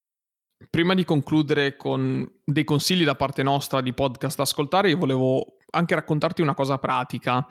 Prima 0.70 0.94
di 0.94 1.04
concludere 1.04 1.76
con 1.76 2.28
dei 2.44 2.64
consigli 2.64 3.04
da 3.04 3.14
parte 3.14 3.42
nostra 3.42 3.80
di 3.80 3.92
podcast 3.92 4.36
da 4.36 4.42
ascoltare, 4.42 4.90
io 4.90 4.96
volevo 4.96 5.58
anche 5.70 5.94
raccontarti 5.94 6.42
una 6.42 6.54
cosa 6.54 6.78
pratica. 6.78 7.46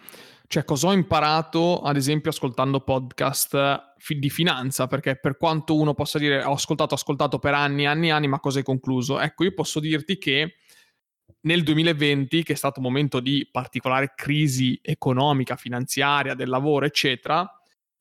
Cioè, 0.50 0.64
cosa 0.64 0.88
ho 0.88 0.94
imparato, 0.94 1.82
ad 1.82 1.98
esempio, 1.98 2.32
ascoltando 2.32 2.80
podcast 2.80 3.96
di 4.08 4.30
finanza? 4.30 4.88
Perché 4.88 5.20
per 5.20 5.36
quanto 5.36 5.76
uno 5.76 5.94
possa 5.94 6.18
dire 6.20 6.42
ho 6.42 6.54
ascoltato, 6.54 6.94
ascoltato 6.94 7.38
per 7.38 7.54
anni, 7.54 7.86
anni, 7.86 8.12
anni, 8.12 8.30
ma 8.30 8.40
cosa 8.40 8.60
hai 8.60 8.64
concluso? 8.64 9.20
Ecco, 9.20 9.44
io 9.44 9.54
posso 9.54 9.82
dirti 9.82 10.18
che 10.18 10.56
nel 11.42 11.64
2020, 11.64 12.44
che 12.44 12.54
è 12.54 12.56
stato 12.56 12.80
un 12.80 12.86
momento 12.86 13.20
di 13.20 13.46
particolare 13.52 14.14
crisi 14.16 14.80
economica, 14.82 15.58
finanziaria, 15.58 16.34
del 16.34 16.48
lavoro, 16.48 16.86
eccetera, 16.86 17.46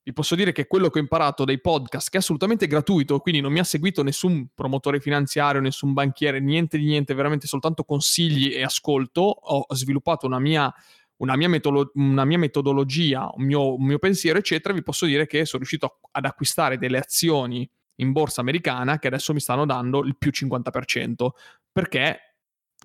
vi 0.04 0.12
posso 0.12 0.36
dire 0.36 0.52
che 0.52 0.68
quello 0.68 0.88
che 0.88 1.00
ho 1.00 1.02
imparato 1.02 1.44
dai 1.44 1.60
podcast, 1.60 2.10
che 2.10 2.18
è 2.18 2.20
assolutamente 2.20 2.68
gratuito, 2.68 3.18
quindi 3.18 3.40
non 3.40 3.50
mi 3.50 3.58
ha 3.58 3.64
seguito 3.64 4.04
nessun 4.04 4.50
promotore 4.54 5.00
finanziario, 5.00 5.60
nessun 5.60 5.92
banchiere, 5.92 6.38
niente 6.38 6.78
di 6.78 6.84
niente, 6.84 7.12
veramente 7.12 7.48
soltanto 7.48 7.82
consigli 7.82 8.54
e 8.54 8.62
ascolto, 8.62 9.22
ho 9.22 9.66
sviluppato 9.74 10.26
una 10.26 10.38
mia 10.38 10.72
una 11.18 11.36
mia, 11.36 11.48
metolo- 11.48 11.90
una 11.94 12.24
mia 12.24 12.38
metodologia, 12.38 13.30
un 13.34 13.44
mio, 13.44 13.74
un 13.74 13.84
mio, 13.84 13.98
pensiero, 13.98 14.38
eccetera, 14.38 14.74
vi 14.74 14.82
posso 14.82 15.06
dire 15.06 15.26
che 15.26 15.44
sono 15.44 15.58
riuscito 15.58 16.00
ad 16.10 16.24
acquistare 16.24 16.78
delle 16.78 16.98
azioni 16.98 17.68
in 17.96 18.12
borsa 18.12 18.42
americana 18.42 18.98
che 18.98 19.06
adesso 19.06 19.32
mi 19.32 19.40
stanno 19.40 19.64
dando 19.64 20.04
il 20.04 20.16
più 20.18 20.30
50%, 20.30 21.28
perché 21.72 22.20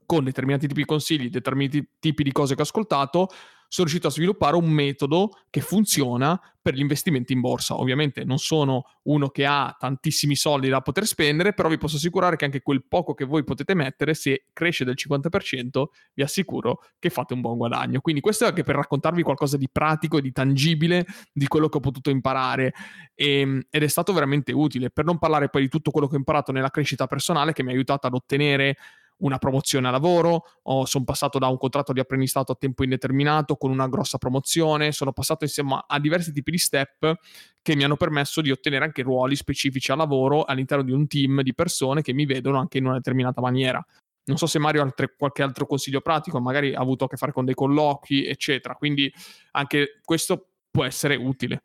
con 0.05 0.23
determinati 0.23 0.67
tipi 0.67 0.81
di 0.81 0.85
consigli, 0.85 1.29
determinati 1.29 1.87
tipi 1.99 2.23
di 2.23 2.31
cose 2.31 2.55
che 2.55 2.61
ho 2.61 2.63
ascoltato, 2.63 3.27
sono 3.71 3.87
riuscito 3.87 4.07
a 4.07 4.11
sviluppare 4.11 4.57
un 4.57 4.69
metodo 4.69 5.29
che 5.49 5.61
funziona 5.61 6.37
per 6.61 6.73
gli 6.73 6.81
investimenti 6.81 7.31
in 7.31 7.39
borsa. 7.39 7.79
Ovviamente 7.79 8.25
non 8.25 8.37
sono 8.37 8.83
uno 9.03 9.29
che 9.29 9.45
ha 9.45 9.73
tantissimi 9.79 10.35
soldi 10.35 10.67
da 10.67 10.81
poter 10.81 11.05
spendere, 11.07 11.53
però 11.53 11.69
vi 11.69 11.77
posso 11.77 11.95
assicurare 11.95 12.35
che 12.35 12.43
anche 12.43 12.61
quel 12.61 12.83
poco 12.85 13.13
che 13.13 13.23
voi 13.23 13.45
potete 13.45 13.73
mettere, 13.73 14.13
se 14.13 14.47
cresce 14.51 14.83
del 14.83 14.95
50%, 14.97 15.85
vi 16.13 16.21
assicuro 16.21 16.83
che 16.99 17.09
fate 17.09 17.33
un 17.33 17.39
buon 17.39 17.55
guadagno. 17.55 18.01
Quindi 18.01 18.19
questo 18.19 18.43
è 18.43 18.47
anche 18.49 18.63
per 18.63 18.75
raccontarvi 18.75 19.23
qualcosa 19.23 19.55
di 19.55 19.69
pratico 19.71 20.17
e 20.17 20.21
di 20.21 20.33
tangibile 20.33 21.05
di 21.31 21.47
quello 21.47 21.69
che 21.69 21.77
ho 21.77 21.81
potuto 21.81 22.09
imparare 22.09 22.73
e, 23.15 23.39
ehm, 23.39 23.61
ed 23.69 23.83
è 23.83 23.87
stato 23.87 24.11
veramente 24.11 24.51
utile, 24.51 24.89
per 24.89 25.05
non 25.05 25.17
parlare 25.17 25.47
poi 25.47 25.61
di 25.61 25.69
tutto 25.69 25.91
quello 25.91 26.07
che 26.07 26.15
ho 26.15 26.17
imparato 26.17 26.51
nella 26.51 26.69
crescita 26.69 27.07
personale 27.07 27.53
che 27.53 27.63
mi 27.63 27.69
ha 27.69 27.71
aiutato 27.71 28.05
ad 28.07 28.15
ottenere 28.15 28.75
una 29.21 29.37
promozione 29.37 29.87
a 29.87 29.91
lavoro, 29.91 30.43
sono 30.83 31.03
passato 31.03 31.39
da 31.39 31.47
un 31.47 31.57
contratto 31.57 31.93
di 31.93 31.99
apprendistato 31.99 32.51
a 32.51 32.55
tempo 32.55 32.83
indeterminato 32.83 33.55
con 33.55 33.71
una 33.71 33.87
grossa 33.87 34.17
promozione, 34.17 34.91
sono 34.91 35.11
passato 35.11 35.43
insomma 35.43 35.85
a 35.87 35.99
diversi 35.99 36.31
tipi 36.31 36.51
di 36.51 36.57
step 36.57 37.15
che 37.61 37.75
mi 37.75 37.83
hanno 37.83 37.97
permesso 37.97 38.41
di 38.41 38.51
ottenere 38.51 38.85
anche 38.85 39.01
ruoli 39.01 39.35
specifici 39.35 39.91
a 39.91 39.95
lavoro 39.95 40.43
all'interno 40.43 40.83
di 40.83 40.91
un 40.91 41.07
team 41.07 41.41
di 41.41 41.53
persone 41.53 42.01
che 42.01 42.13
mi 42.13 42.25
vedono 42.25 42.59
anche 42.59 42.77
in 42.77 42.85
una 42.85 42.95
determinata 42.95 43.41
maniera. 43.41 43.83
Non 44.23 44.37
so 44.37 44.45
se 44.45 44.59
Mario 44.59 44.81
ha 44.81 44.85
altre, 44.85 45.15
qualche 45.17 45.41
altro 45.41 45.65
consiglio 45.65 46.01
pratico, 46.01 46.39
magari 46.39 46.75
ha 46.75 46.79
avuto 46.79 47.05
a 47.05 47.07
che 47.07 47.17
fare 47.17 47.31
con 47.31 47.43
dei 47.43 47.55
colloqui, 47.55 48.27
eccetera. 48.27 48.75
Quindi 48.75 49.11
anche 49.51 49.99
questo 50.03 50.49
può 50.69 50.83
essere 50.83 51.15
utile. 51.15 51.63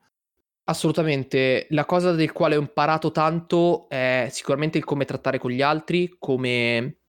Assolutamente, 0.64 1.66
la 1.70 1.84
cosa 1.84 2.12
del 2.12 2.32
quale 2.32 2.56
ho 2.56 2.60
imparato 2.60 3.12
tanto 3.12 3.88
è 3.88 4.28
sicuramente 4.30 4.78
il 4.78 4.84
come 4.84 5.04
trattare 5.04 5.38
con 5.38 5.50
gli 5.50 5.62
altri, 5.62 6.16
come 6.18 7.02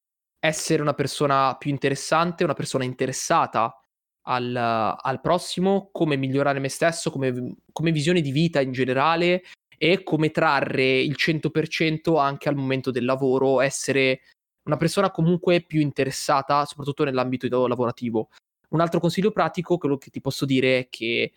essere 0.47 0.81
una 0.81 0.93
persona 0.93 1.55
più 1.57 1.69
interessante, 1.69 2.43
una 2.43 2.53
persona 2.53 2.83
interessata 2.83 3.79
al, 4.27 4.55
al 4.55 5.21
prossimo, 5.21 5.89
come 5.91 6.17
migliorare 6.17 6.60
me 6.60 6.69
stesso, 6.69 7.12
come, 7.12 7.57
come, 7.71 7.91
visione 7.91 8.21
di 8.21 8.31
vita 8.31 8.60
in 8.62 8.71
generale 8.71 9.43
e 9.77 10.03
come 10.03 10.31
trarre 10.31 10.99
il 10.99 11.15
100% 11.17 12.19
anche 12.19 12.49
al 12.49 12.55
momento 12.55 12.91
del 12.91 13.05
lavoro, 13.05 13.62
essere 13.62 14.21
una 14.65 14.77
persona 14.77 15.12
comunque 15.12 15.62
più 15.62 15.79
interessata, 15.79 16.65
soprattutto 16.65 17.03
nell'ambito 17.03 17.67
lavorativo. 17.67 18.29
Un 18.69 18.81
altro 18.81 18.99
consiglio 18.99 19.31
pratico, 19.31 19.77
quello 19.77 19.97
che 19.97 20.10
ti 20.10 20.19
posso 20.19 20.45
dire 20.45 20.79
è 20.79 20.88
che 20.89 21.31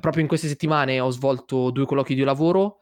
proprio 0.00 0.22
in 0.22 0.28
queste 0.28 0.48
settimane 0.48 1.00
ho 1.00 1.10
svolto 1.10 1.70
due 1.70 1.86
colloqui 1.86 2.14
di 2.14 2.22
lavoro 2.22 2.81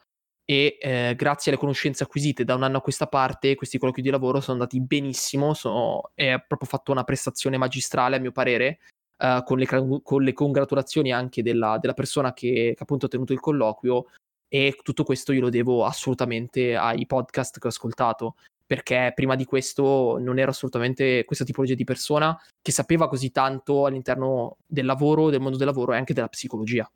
e 0.51 0.79
eh, 0.81 1.15
grazie 1.15 1.53
alle 1.53 1.61
conoscenze 1.61 2.03
acquisite 2.03 2.43
da 2.43 2.57
un 2.57 2.65
anno 2.65 2.79
a 2.79 2.81
questa 2.81 3.07
parte 3.07 3.55
questi 3.55 3.79
colloqui 3.79 4.03
di 4.03 4.11
lavoro 4.11 4.41
sono 4.41 4.55
andati 4.59 4.81
benissimo, 4.81 5.55
sono, 5.55 6.11
è 6.13 6.43
proprio 6.45 6.69
fatto 6.69 6.91
una 6.91 7.05
prestazione 7.05 7.57
magistrale 7.57 8.17
a 8.17 8.19
mio 8.19 8.33
parere, 8.33 8.81
uh, 9.19 9.45
con, 9.45 9.59
le, 9.59 9.67
con, 10.03 10.23
le, 10.25 10.33
congratulazioni 10.33 11.13
anche 11.13 11.45
della, 11.45 11.79
della 11.79 11.93
persona 11.93 12.33
che, 12.33 12.75
che 12.77 12.83
appunto 12.83 13.07
ha 13.07 13.09
tenuto 13.09 13.33
il 13.33 13.39
colloquio 13.39 14.07
e 14.49 14.77
tutto 14.83 15.05
questo 15.05 15.31
io 15.31 15.43
lo 15.43 15.51
devo 15.51 15.85
assolutamente 15.85 16.75
ai 16.75 17.07
podcast 17.07 17.61
che 17.61 17.69
ho 17.69 17.71
ascoltato 17.71 18.35
perché 18.67 19.13
prima 19.15 19.37
di 19.37 19.45
questo 19.45 20.19
non 20.19 20.41
ero 20.41 20.51
assolutamente 20.51 21.25
questa 21.27 21.45
tipologia 21.45 21.75
di 21.75 21.85
persona 21.85 22.37
che 22.61 22.73
sapeva 22.73 23.07
così 23.07 23.31
tanto 23.31 23.87
all'interno 23.87 24.57
del 24.67 24.85
lavoro, 24.85 25.31
del 25.31 25.41
mondo 25.41 25.59
del 25.59 25.69
lavoro 25.69 25.93
e 25.93 25.97
anche 25.97 26.13
della 26.13 26.29
psicologia. 26.29 26.91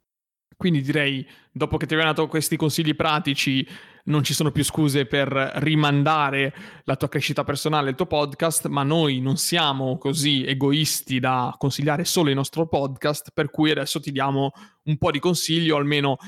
Quindi 0.57 0.81
direi, 0.81 1.27
dopo 1.53 1.77
che 1.77 1.87
ti 1.87 1.95
abbiamo 1.95 2.13
dato 2.13 2.29
questi 2.29 2.57
consigli 2.57 2.95
pratici, 2.95 3.67
non 4.05 4.23
ci 4.23 4.35
sono 4.35 4.51
più 4.51 4.65
scuse 4.65 5.07
per 5.07 5.29
rimandare 5.57 6.55
la 6.85 6.97
tua 6.97 7.09
crescita 7.09 7.45
personale, 7.45 7.91
il 7.91 7.97
tuo 7.97 8.07
podcast, 8.07 8.67
ma 8.67 8.83
noi 8.83 9.21
non 9.21 9.37
siamo 9.37 9.97
così 9.99 10.45
egoisti 10.45 11.21
da 11.21 11.55
consigliare 11.59 12.05
solo 12.05 12.29
il 12.29 12.35
nostro 12.35 12.67
podcast, 12.67 13.31
per 13.33 13.51
cui 13.51 13.71
adesso 13.71 14.01
ti 14.01 14.13
diamo 14.13 14.53
un 14.85 14.99
po' 14.99 15.11
di 15.11 15.21
consigli 15.21 15.71
o 15.71 15.77
almeno 15.77 16.19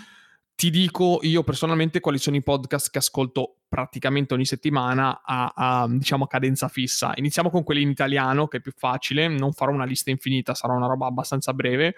ti 0.57 0.71
dico 0.71 1.19
io 1.21 1.45
personalmente 1.45 2.01
quali 2.01 2.17
sono 2.17 2.35
i 2.35 2.43
podcast 2.43 2.91
che 2.91 2.97
ascolto 2.97 3.59
praticamente 3.69 4.33
ogni 4.33 4.47
settimana 4.47 5.21
a, 5.23 5.53
a, 5.55 5.87
diciamo 5.87 6.25
a 6.25 6.29
cadenza 6.29 6.69
fissa. 6.69 7.13
Iniziamo 7.15 7.51
con 7.51 7.63
quelli 7.63 7.83
in 7.83 7.91
italiano 7.91 8.49
che 8.49 8.57
è 8.57 8.61
più 8.63 8.73
facile, 8.75 9.29
non 9.29 9.53
farò 9.53 9.73
una 9.73 9.85
lista 9.85 10.11
infinita, 10.11 10.55
sarà 10.55 10.73
una 10.73 10.87
roba 10.87 11.07
abbastanza 11.07 11.53
breve, 11.53 11.95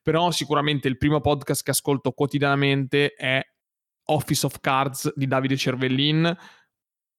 però 0.00 0.30
sicuramente 0.30 0.86
il 0.86 0.98
primo 0.98 1.20
podcast 1.20 1.64
che 1.64 1.72
ascolto 1.72 2.12
quotidianamente 2.12 3.12
è 3.14 3.44
Office 4.04 4.46
of 4.46 4.60
Cards 4.60 5.12
di 5.16 5.26
Davide 5.26 5.56
Cervellin, 5.56 6.36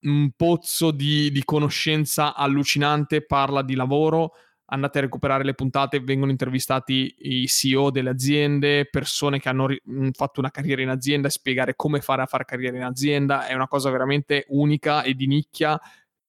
un 0.04 0.32
pozzo 0.38 0.92
di, 0.92 1.30
di 1.32 1.44
conoscenza 1.44 2.34
allucinante, 2.34 3.26
parla 3.26 3.62
di 3.62 3.76
lavoro, 3.76 4.36
andate 4.68 4.98
a 4.98 5.02
recuperare 5.02 5.44
le 5.44 5.54
puntate, 5.54 6.00
vengono 6.00 6.32
intervistati 6.32 7.16
i 7.20 7.48
CEO 7.48 7.90
delle 7.90 8.10
aziende, 8.10 8.86
persone 8.86 9.40
che 9.40 9.50
hanno 9.50 9.68
ri- 9.68 9.82
fatto 10.12 10.40
una 10.40 10.52
carriera 10.52 10.82
in 10.82 10.90
azienda, 10.90 11.30
spiegare 11.30 11.76
come 11.76 12.02
fare 12.02 12.22
a 12.22 12.26
fare 12.26 12.46
carriera 12.46 12.78
in 12.78 12.84
azienda, 12.84 13.48
è 13.48 13.54
una 13.54 13.68
cosa 13.68 13.90
veramente 13.90 14.46
unica 14.50 15.04
e 15.04 15.14
di 15.14 15.28
nicchia 15.28 15.80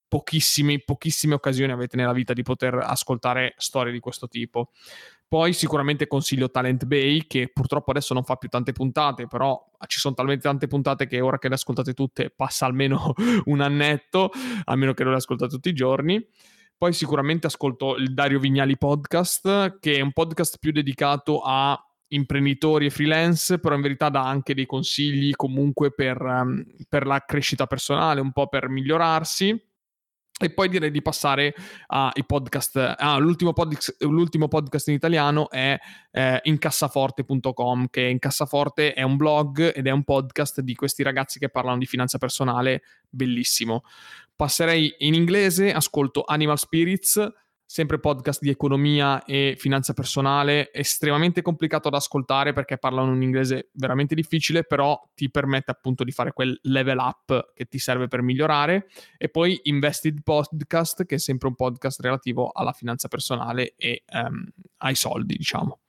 pochissime, 0.09 0.81
pochissime 0.81 1.35
occasioni 1.35 1.71
avete 1.71 1.97
nella 1.97 2.13
vita 2.13 2.33
di 2.33 2.43
poter 2.43 2.75
ascoltare 2.75 3.55
storie 3.59 3.93
di 3.93 4.01
questo 4.01 4.27
tipo. 4.27 4.71
Poi 5.29 5.53
sicuramente 5.53 6.07
consiglio 6.07 6.51
Talent 6.51 6.87
Bay, 6.87 7.27
che 7.27 7.51
purtroppo 7.53 7.91
adesso 7.91 8.15
non 8.15 8.25
fa 8.25 8.37
più 8.37 8.49
tante 8.49 8.73
puntate, 8.73 9.27
però 9.27 9.63
ci 9.87 9.99
sono 9.99 10.15
talmente 10.15 10.45
tante 10.45 10.67
puntate 10.67 11.07
che 11.07 11.21
ora 11.21 11.39
che 11.39 11.49
le 11.49 11.55
ascoltate 11.55 11.93
tutte 11.93 12.31
passa 12.31 12.65
almeno 12.65 13.13
un 13.45 13.61
annetto, 13.61 14.31
a 14.65 14.75
meno 14.75 14.95
che 14.95 15.03
non 15.03 15.13
le 15.13 15.19
ascoltate 15.19 15.51
tutti 15.51 15.69
i 15.69 15.75
giorni. 15.75 16.27
Poi 16.79 16.93
sicuramente 16.93 17.49
ascolto 17.49 17.97
il 17.97 18.15
Dario 18.15 18.39
Vignali 18.39 18.79
podcast, 18.79 19.81
che 19.81 19.97
è 19.97 20.01
un 20.01 20.13
podcast 20.13 20.59
più 20.61 20.71
dedicato 20.71 21.41
a 21.45 21.77
imprenditori 22.11 22.87
e 22.87 22.91
freelance, 22.91 23.59
però 23.59 23.75
in 23.75 23.81
verità 23.81 24.11
dà 24.11 24.25
anche 24.25 24.55
dei 24.55 24.65
consigli 24.65 25.33
comunque 25.35 25.93
per, 25.93 26.23
um, 26.23 26.65
per 26.89 27.05
la 27.05 27.25
crescita 27.27 27.67
personale, 27.67 28.21
un 28.21 28.31
po' 28.31 28.47
per 28.47 28.69
migliorarsi. 28.69 29.61
E 30.41 30.51
poi 30.51 30.69
direi 30.69 30.93
di 30.93 31.03
passare 31.03 31.53
ai 31.89 32.25
podcast. 32.25 32.95
Ah, 32.97 33.19
l'ultimo, 33.19 33.53
podcast, 33.53 33.97
l'ultimo 34.05 34.47
podcast 34.47 34.87
in 34.87 34.95
italiano 34.95 35.51
è 35.51 35.77
eh, 36.13 36.41
incassaforte.com, 36.45 37.89
che 37.91 38.03
Incassaforte 38.03 38.93
è 38.93 39.03
un 39.03 39.17
blog 39.17 39.73
ed 39.75 39.89
è 39.89 39.91
un 39.91 40.05
podcast 40.05 40.61
di 40.61 40.77
questi 40.77 41.03
ragazzi 41.03 41.41
che 41.41 41.49
parlano 41.49 41.79
di 41.79 41.87
finanza 41.87 42.19
personale, 42.19 42.83
bellissimo. 43.09 43.83
Passerei 44.39 44.95
in 44.99 45.15
inglese, 45.15 45.73
ascolto 45.73 46.23
Animal 46.25 46.61
Spirits, 46.61 47.29
sempre 47.67 47.99
podcast 47.99 48.41
di 48.41 48.51
economia 48.51 49.25
e 49.25 49.57
finanza 49.59 49.95
personale, 49.95 50.73
estremamente 50.73 51.43
complicato 51.43 51.91
da 51.91 51.97
ascoltare 51.97 52.53
perché 52.53 52.79
parlano 52.79 53.11
un 53.11 53.21
inglese 53.21 53.71
veramente 53.73 54.15
difficile, 54.15 54.63
però 54.63 54.97
ti 55.17 55.29
permette 55.29 55.73
appunto 55.73 56.05
di 56.05 56.13
fare 56.13 56.33
quel 56.33 56.57
level 56.63 56.99
up 56.99 57.53
che 57.53 57.65
ti 57.65 57.81
serve 57.81 58.07
per 58.07 58.23
migliorare. 58.23 58.87
E 59.17 59.29
poi 59.29 59.59
Invested 59.65 60.23
Podcast, 60.23 61.05
che 61.05 61.17
è 61.17 61.19
sempre 61.19 61.49
un 61.49 61.57
podcast 61.57 61.99
relativo 61.99 62.53
alla 62.53 62.73
finanza 62.73 63.09
personale 63.09 63.75
e 63.77 64.05
um, 64.13 64.49
ai 64.77 64.95
soldi, 64.95 65.35
diciamo. 65.35 65.81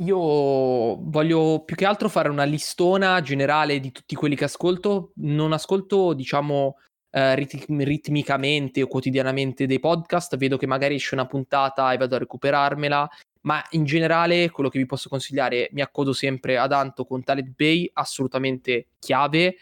Io 0.00 0.16
voglio 0.16 1.62
più 1.64 1.76
che 1.76 1.84
altro 1.84 2.08
fare 2.08 2.30
una 2.30 2.44
listona 2.44 3.20
generale 3.20 3.80
di 3.80 3.92
tutti 3.92 4.14
quelli 4.14 4.34
che 4.34 4.44
ascolto. 4.44 5.12
Non 5.16 5.52
ascolto, 5.52 6.14
diciamo, 6.14 6.76
eh, 7.10 7.34
ritmicamente 7.34 8.82
o 8.82 8.86
quotidianamente 8.86 9.66
dei 9.66 9.78
podcast, 9.78 10.38
vedo 10.38 10.56
che 10.56 10.66
magari 10.66 10.94
esce 10.94 11.14
una 11.14 11.26
puntata 11.26 11.92
e 11.92 11.98
vado 11.98 12.14
a 12.14 12.18
recuperarmela, 12.18 13.08
ma 13.42 13.62
in 13.70 13.84
generale 13.84 14.50
quello 14.50 14.70
che 14.70 14.78
vi 14.78 14.86
posso 14.86 15.10
consigliare, 15.10 15.68
mi 15.72 15.82
accodo 15.82 16.14
sempre 16.14 16.56
ad 16.56 16.72
Anto 16.72 17.04
con 17.04 17.22
Talent 17.22 17.54
Bay, 17.54 17.90
assolutamente 17.92 18.88
chiave. 18.98 19.56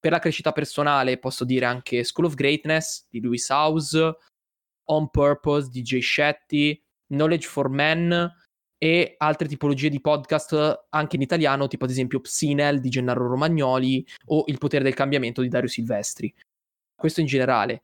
Per 0.00 0.10
la 0.10 0.18
crescita 0.18 0.50
personale 0.50 1.18
posso 1.18 1.44
dire 1.44 1.66
anche 1.66 2.02
School 2.02 2.26
of 2.26 2.34
Greatness 2.34 3.06
di 3.08 3.20
Lewis 3.20 3.48
House, 3.50 4.16
On 4.86 5.10
Purpose 5.10 5.68
di 5.70 5.82
Jay 5.82 6.02
Shetty, 6.02 6.82
Knowledge 7.06 7.46
for 7.46 7.68
Men 7.68 8.32
e 8.82 9.14
altre 9.18 9.46
tipologie 9.46 9.90
di 9.90 10.00
podcast 10.00 10.86
anche 10.88 11.16
in 11.16 11.22
italiano, 11.22 11.68
tipo 11.68 11.84
ad 11.84 11.90
esempio 11.90 12.20
Psinel 12.20 12.80
di 12.80 12.88
Gennaro 12.88 13.28
Romagnoli 13.28 14.06
o 14.26 14.44
Il 14.46 14.56
potere 14.56 14.82
del 14.82 14.94
cambiamento 14.94 15.42
di 15.42 15.48
Dario 15.48 15.68
Silvestri 15.68 16.34
questo 17.00 17.20
in 17.20 17.26
generale. 17.26 17.82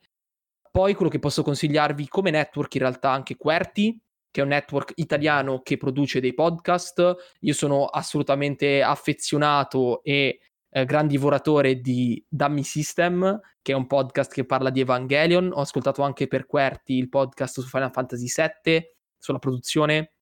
Poi 0.71 0.95
quello 0.95 1.11
che 1.11 1.19
posso 1.19 1.43
consigliarvi 1.43 2.07
come 2.07 2.31
network 2.31 2.75
in 2.75 2.83
realtà 2.83 3.11
anche 3.11 3.37
Querti, 3.37 3.99
che 4.31 4.41
è 4.43 4.45
un 4.45 4.51
network 4.51 4.93
italiano 4.97 5.63
che 5.63 5.79
produce 5.79 6.21
dei 6.21 6.35
podcast. 6.35 7.17
Io 7.41 7.55
sono 7.55 7.87
assolutamente 7.87 8.83
affezionato 8.83 10.03
e 10.03 10.39
eh, 10.69 10.85
gran 10.85 11.07
divoratore 11.07 11.81
di 11.81 12.23
Dummy 12.29 12.63
System, 12.63 13.41
che 13.63 13.73
è 13.73 13.75
un 13.75 13.87
podcast 13.87 14.31
che 14.31 14.45
parla 14.45 14.69
di 14.69 14.81
Evangelion. 14.81 15.51
Ho 15.51 15.63
ascoltato 15.63 16.03
anche 16.03 16.27
per 16.29 16.45
Querti 16.45 16.93
il 16.93 17.09
podcast 17.09 17.61
su 17.61 17.67
Final 17.67 17.91
Fantasy 17.91 18.27
VII, 18.27 18.85
sulla 19.17 19.39
produzione 19.39 20.16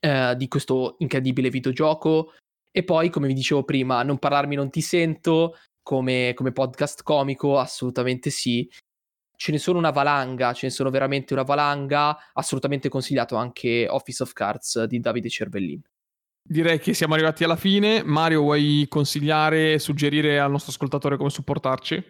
eh, 0.00 0.34
di 0.36 0.48
questo 0.48 0.96
incredibile 0.98 1.50
videogioco. 1.50 2.32
E 2.70 2.84
poi, 2.84 3.08
come 3.10 3.26
vi 3.26 3.34
dicevo 3.34 3.64
prima, 3.64 4.02
Non 4.02 4.18
parlarmi 4.18 4.54
non 4.54 4.70
ti 4.70 4.80
sento, 4.80 5.56
come, 5.82 6.32
come 6.34 6.52
podcast 6.52 7.02
comico, 7.02 7.58
assolutamente 7.58 8.30
sì. 8.30 8.68
Ce 9.38 9.52
ne 9.52 9.58
sono 9.58 9.78
una 9.78 9.90
valanga, 9.90 10.52
ce 10.52 10.66
ne 10.66 10.72
sono 10.72 10.90
veramente 10.90 11.32
una 11.32 11.42
valanga, 11.42 12.16
assolutamente 12.32 12.88
consigliato 12.88 13.36
anche 13.36 13.86
Office 13.88 14.22
of 14.22 14.32
Cards 14.32 14.84
di 14.84 14.98
Davide 14.98 15.28
Cervellin. 15.28 15.82
Direi 16.42 16.78
che 16.78 16.94
siamo 16.94 17.14
arrivati 17.14 17.44
alla 17.44 17.56
fine. 17.56 18.02
Mario, 18.02 18.42
vuoi 18.42 18.86
consigliare 18.88 19.78
suggerire 19.78 20.38
al 20.38 20.50
nostro 20.50 20.70
ascoltatore 20.70 21.16
come 21.16 21.28
supportarci? 21.28 22.02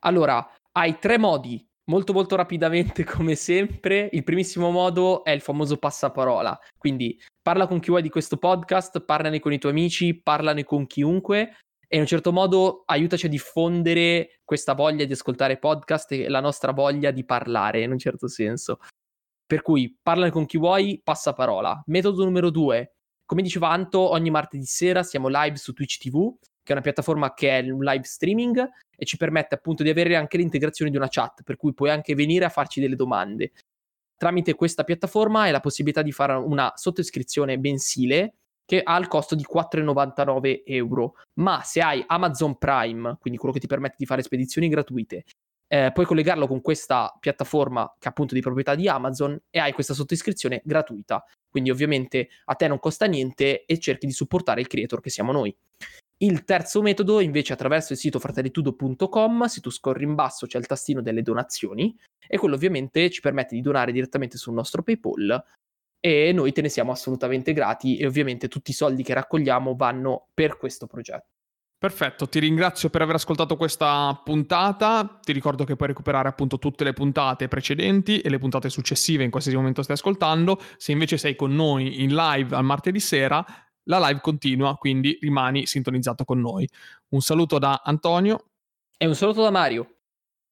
Allora, 0.00 0.46
hai 0.72 0.98
tre 0.98 1.18
modi, 1.18 1.65
molto 1.90 2.12
molto 2.12 2.36
rapidamente 2.36 3.04
come 3.04 3.34
sempre. 3.34 4.08
Il 4.12 4.24
primissimo 4.24 4.70
modo 4.70 5.24
è 5.24 5.30
il 5.30 5.40
famoso 5.40 5.76
passaparola, 5.76 6.58
quindi 6.78 7.20
parla 7.42 7.66
con 7.66 7.80
chi 7.80 7.90
vuoi 7.90 8.02
di 8.02 8.10
questo 8.10 8.36
podcast, 8.36 9.00
parlane 9.00 9.40
con 9.40 9.52
i 9.52 9.58
tuoi 9.58 9.72
amici, 9.72 10.20
parlane 10.20 10.64
con 10.64 10.86
chiunque 10.86 11.58
e 11.88 11.96
in 11.96 12.00
un 12.00 12.06
certo 12.06 12.32
modo 12.32 12.82
aiutaci 12.86 13.26
a 13.26 13.28
diffondere 13.28 14.40
questa 14.44 14.74
voglia 14.74 15.04
di 15.04 15.12
ascoltare 15.12 15.58
podcast 15.58 16.12
e 16.12 16.28
la 16.28 16.40
nostra 16.40 16.72
voglia 16.72 17.12
di 17.12 17.24
parlare 17.24 17.82
in 17.82 17.92
un 17.92 17.98
certo 17.98 18.28
senso. 18.28 18.80
Per 19.46 19.62
cui 19.62 19.96
parlane 20.02 20.32
con 20.32 20.46
chi 20.46 20.58
vuoi, 20.58 21.00
passa 21.02 21.32
parola. 21.32 21.80
Metodo 21.86 22.24
numero 22.24 22.50
due. 22.50 22.94
Come 23.24 23.42
diceva 23.42 23.70
Anto, 23.70 24.10
ogni 24.10 24.30
martedì 24.30 24.64
sera 24.64 25.04
siamo 25.04 25.28
live 25.28 25.56
su 25.56 25.72
Twitch 25.72 25.98
TV, 25.98 26.34
che 26.66 26.72
è 26.72 26.72
una 26.72 26.80
piattaforma 26.80 27.32
che 27.32 27.60
è 27.60 27.70
un 27.70 27.84
live 27.84 28.02
streaming 28.02 28.68
e 28.96 29.04
ci 29.04 29.16
permette 29.16 29.54
appunto 29.54 29.84
di 29.84 29.88
avere 29.88 30.16
anche 30.16 30.36
l'integrazione 30.36 30.90
di 30.90 30.96
una 30.96 31.06
chat, 31.08 31.44
per 31.44 31.56
cui 31.56 31.72
puoi 31.72 31.90
anche 31.90 32.16
venire 32.16 32.44
a 32.44 32.48
farci 32.48 32.80
delle 32.80 32.96
domande. 32.96 33.52
Tramite 34.16 34.54
questa 34.54 34.82
piattaforma 34.82 35.42
hai 35.42 35.52
la 35.52 35.60
possibilità 35.60 36.02
di 36.02 36.10
fare 36.10 36.32
una 36.32 36.72
sottoscrizione 36.74 37.56
mensile 37.56 38.34
che 38.64 38.80
ha 38.82 38.96
il 38.96 39.06
costo 39.06 39.36
di 39.36 39.46
4,99 39.48 40.62
euro. 40.64 41.14
Ma 41.34 41.62
se 41.62 41.80
hai 41.82 42.02
Amazon 42.04 42.58
Prime, 42.58 43.16
quindi 43.20 43.38
quello 43.38 43.54
che 43.54 43.60
ti 43.60 43.68
permette 43.68 43.94
di 43.98 44.06
fare 44.06 44.22
spedizioni 44.22 44.66
gratuite, 44.66 45.24
eh, 45.68 45.92
puoi 45.92 46.04
collegarlo 46.04 46.48
con 46.48 46.60
questa 46.60 47.16
piattaforma 47.20 47.94
che 47.96 48.06
è 48.06 48.08
appunto 48.08 48.34
di 48.34 48.40
proprietà 48.40 48.74
di 48.74 48.88
Amazon 48.88 49.40
e 49.50 49.60
hai 49.60 49.72
questa 49.72 49.94
sottoscrizione 49.94 50.62
gratuita. 50.64 51.24
Quindi 51.48 51.70
ovviamente 51.70 52.28
a 52.46 52.54
te 52.56 52.66
non 52.66 52.80
costa 52.80 53.06
niente 53.06 53.64
e 53.64 53.78
cerchi 53.78 54.06
di 54.06 54.12
supportare 54.12 54.60
il 54.60 54.66
creator 54.66 55.00
che 55.00 55.10
siamo 55.10 55.30
noi. 55.30 55.56
Il 56.18 56.44
terzo 56.44 56.80
metodo 56.80 57.20
invece 57.20 57.52
attraverso 57.52 57.92
il 57.92 57.98
sito 57.98 58.18
fratellitudo.com, 58.18 59.44
se 59.44 59.60
tu 59.60 59.70
scorri 59.70 60.04
in 60.04 60.14
basso 60.14 60.46
c'è 60.46 60.58
il 60.58 60.66
tastino 60.66 61.02
delle 61.02 61.20
donazioni 61.20 61.94
e 62.26 62.38
quello 62.38 62.54
ovviamente 62.54 63.10
ci 63.10 63.20
permette 63.20 63.54
di 63.54 63.60
donare 63.60 63.92
direttamente 63.92 64.38
sul 64.38 64.54
nostro 64.54 64.82
PayPal 64.82 65.44
e 66.00 66.32
noi 66.32 66.52
te 66.52 66.62
ne 66.62 66.68
siamo 66.68 66.92
assolutamente 66.92 67.52
grati 67.52 67.98
e 67.98 68.06
ovviamente 68.06 68.48
tutti 68.48 68.70
i 68.70 68.74
soldi 68.74 69.02
che 69.02 69.12
raccogliamo 69.12 69.74
vanno 69.74 70.28
per 70.32 70.56
questo 70.56 70.86
progetto. 70.86 71.26
Perfetto, 71.78 72.26
ti 72.26 72.38
ringrazio 72.38 72.88
per 72.88 73.02
aver 73.02 73.16
ascoltato 73.16 73.56
questa 73.56 74.18
puntata. 74.24 75.18
Ti 75.22 75.32
ricordo 75.32 75.64
che 75.64 75.76
puoi 75.76 75.88
recuperare 75.88 76.26
appunto 76.26 76.58
tutte 76.58 76.84
le 76.84 76.94
puntate 76.94 77.48
precedenti 77.48 78.20
e 78.20 78.30
le 78.30 78.38
puntate 78.38 78.70
successive 78.70 79.24
in 79.24 79.30
qualsiasi 79.30 79.58
momento 79.58 79.82
stai 79.82 79.96
ascoltando. 79.96 80.58
Se 80.78 80.92
invece 80.92 81.18
sei 81.18 81.36
con 81.36 81.54
noi 81.54 82.02
in 82.02 82.14
live 82.14 82.56
al 82.56 82.64
martedì 82.64 82.98
sera, 82.98 83.44
la 83.86 83.98
live 84.08 84.20
continua, 84.20 84.76
quindi 84.76 85.18
rimani 85.20 85.66
sintonizzato 85.66 86.24
con 86.24 86.40
noi. 86.40 86.68
Un 87.08 87.20
saluto 87.20 87.58
da 87.58 87.82
Antonio 87.84 88.50
e 88.96 89.06
un 89.06 89.14
saluto 89.14 89.42
da 89.42 89.50
Mario. 89.50 89.95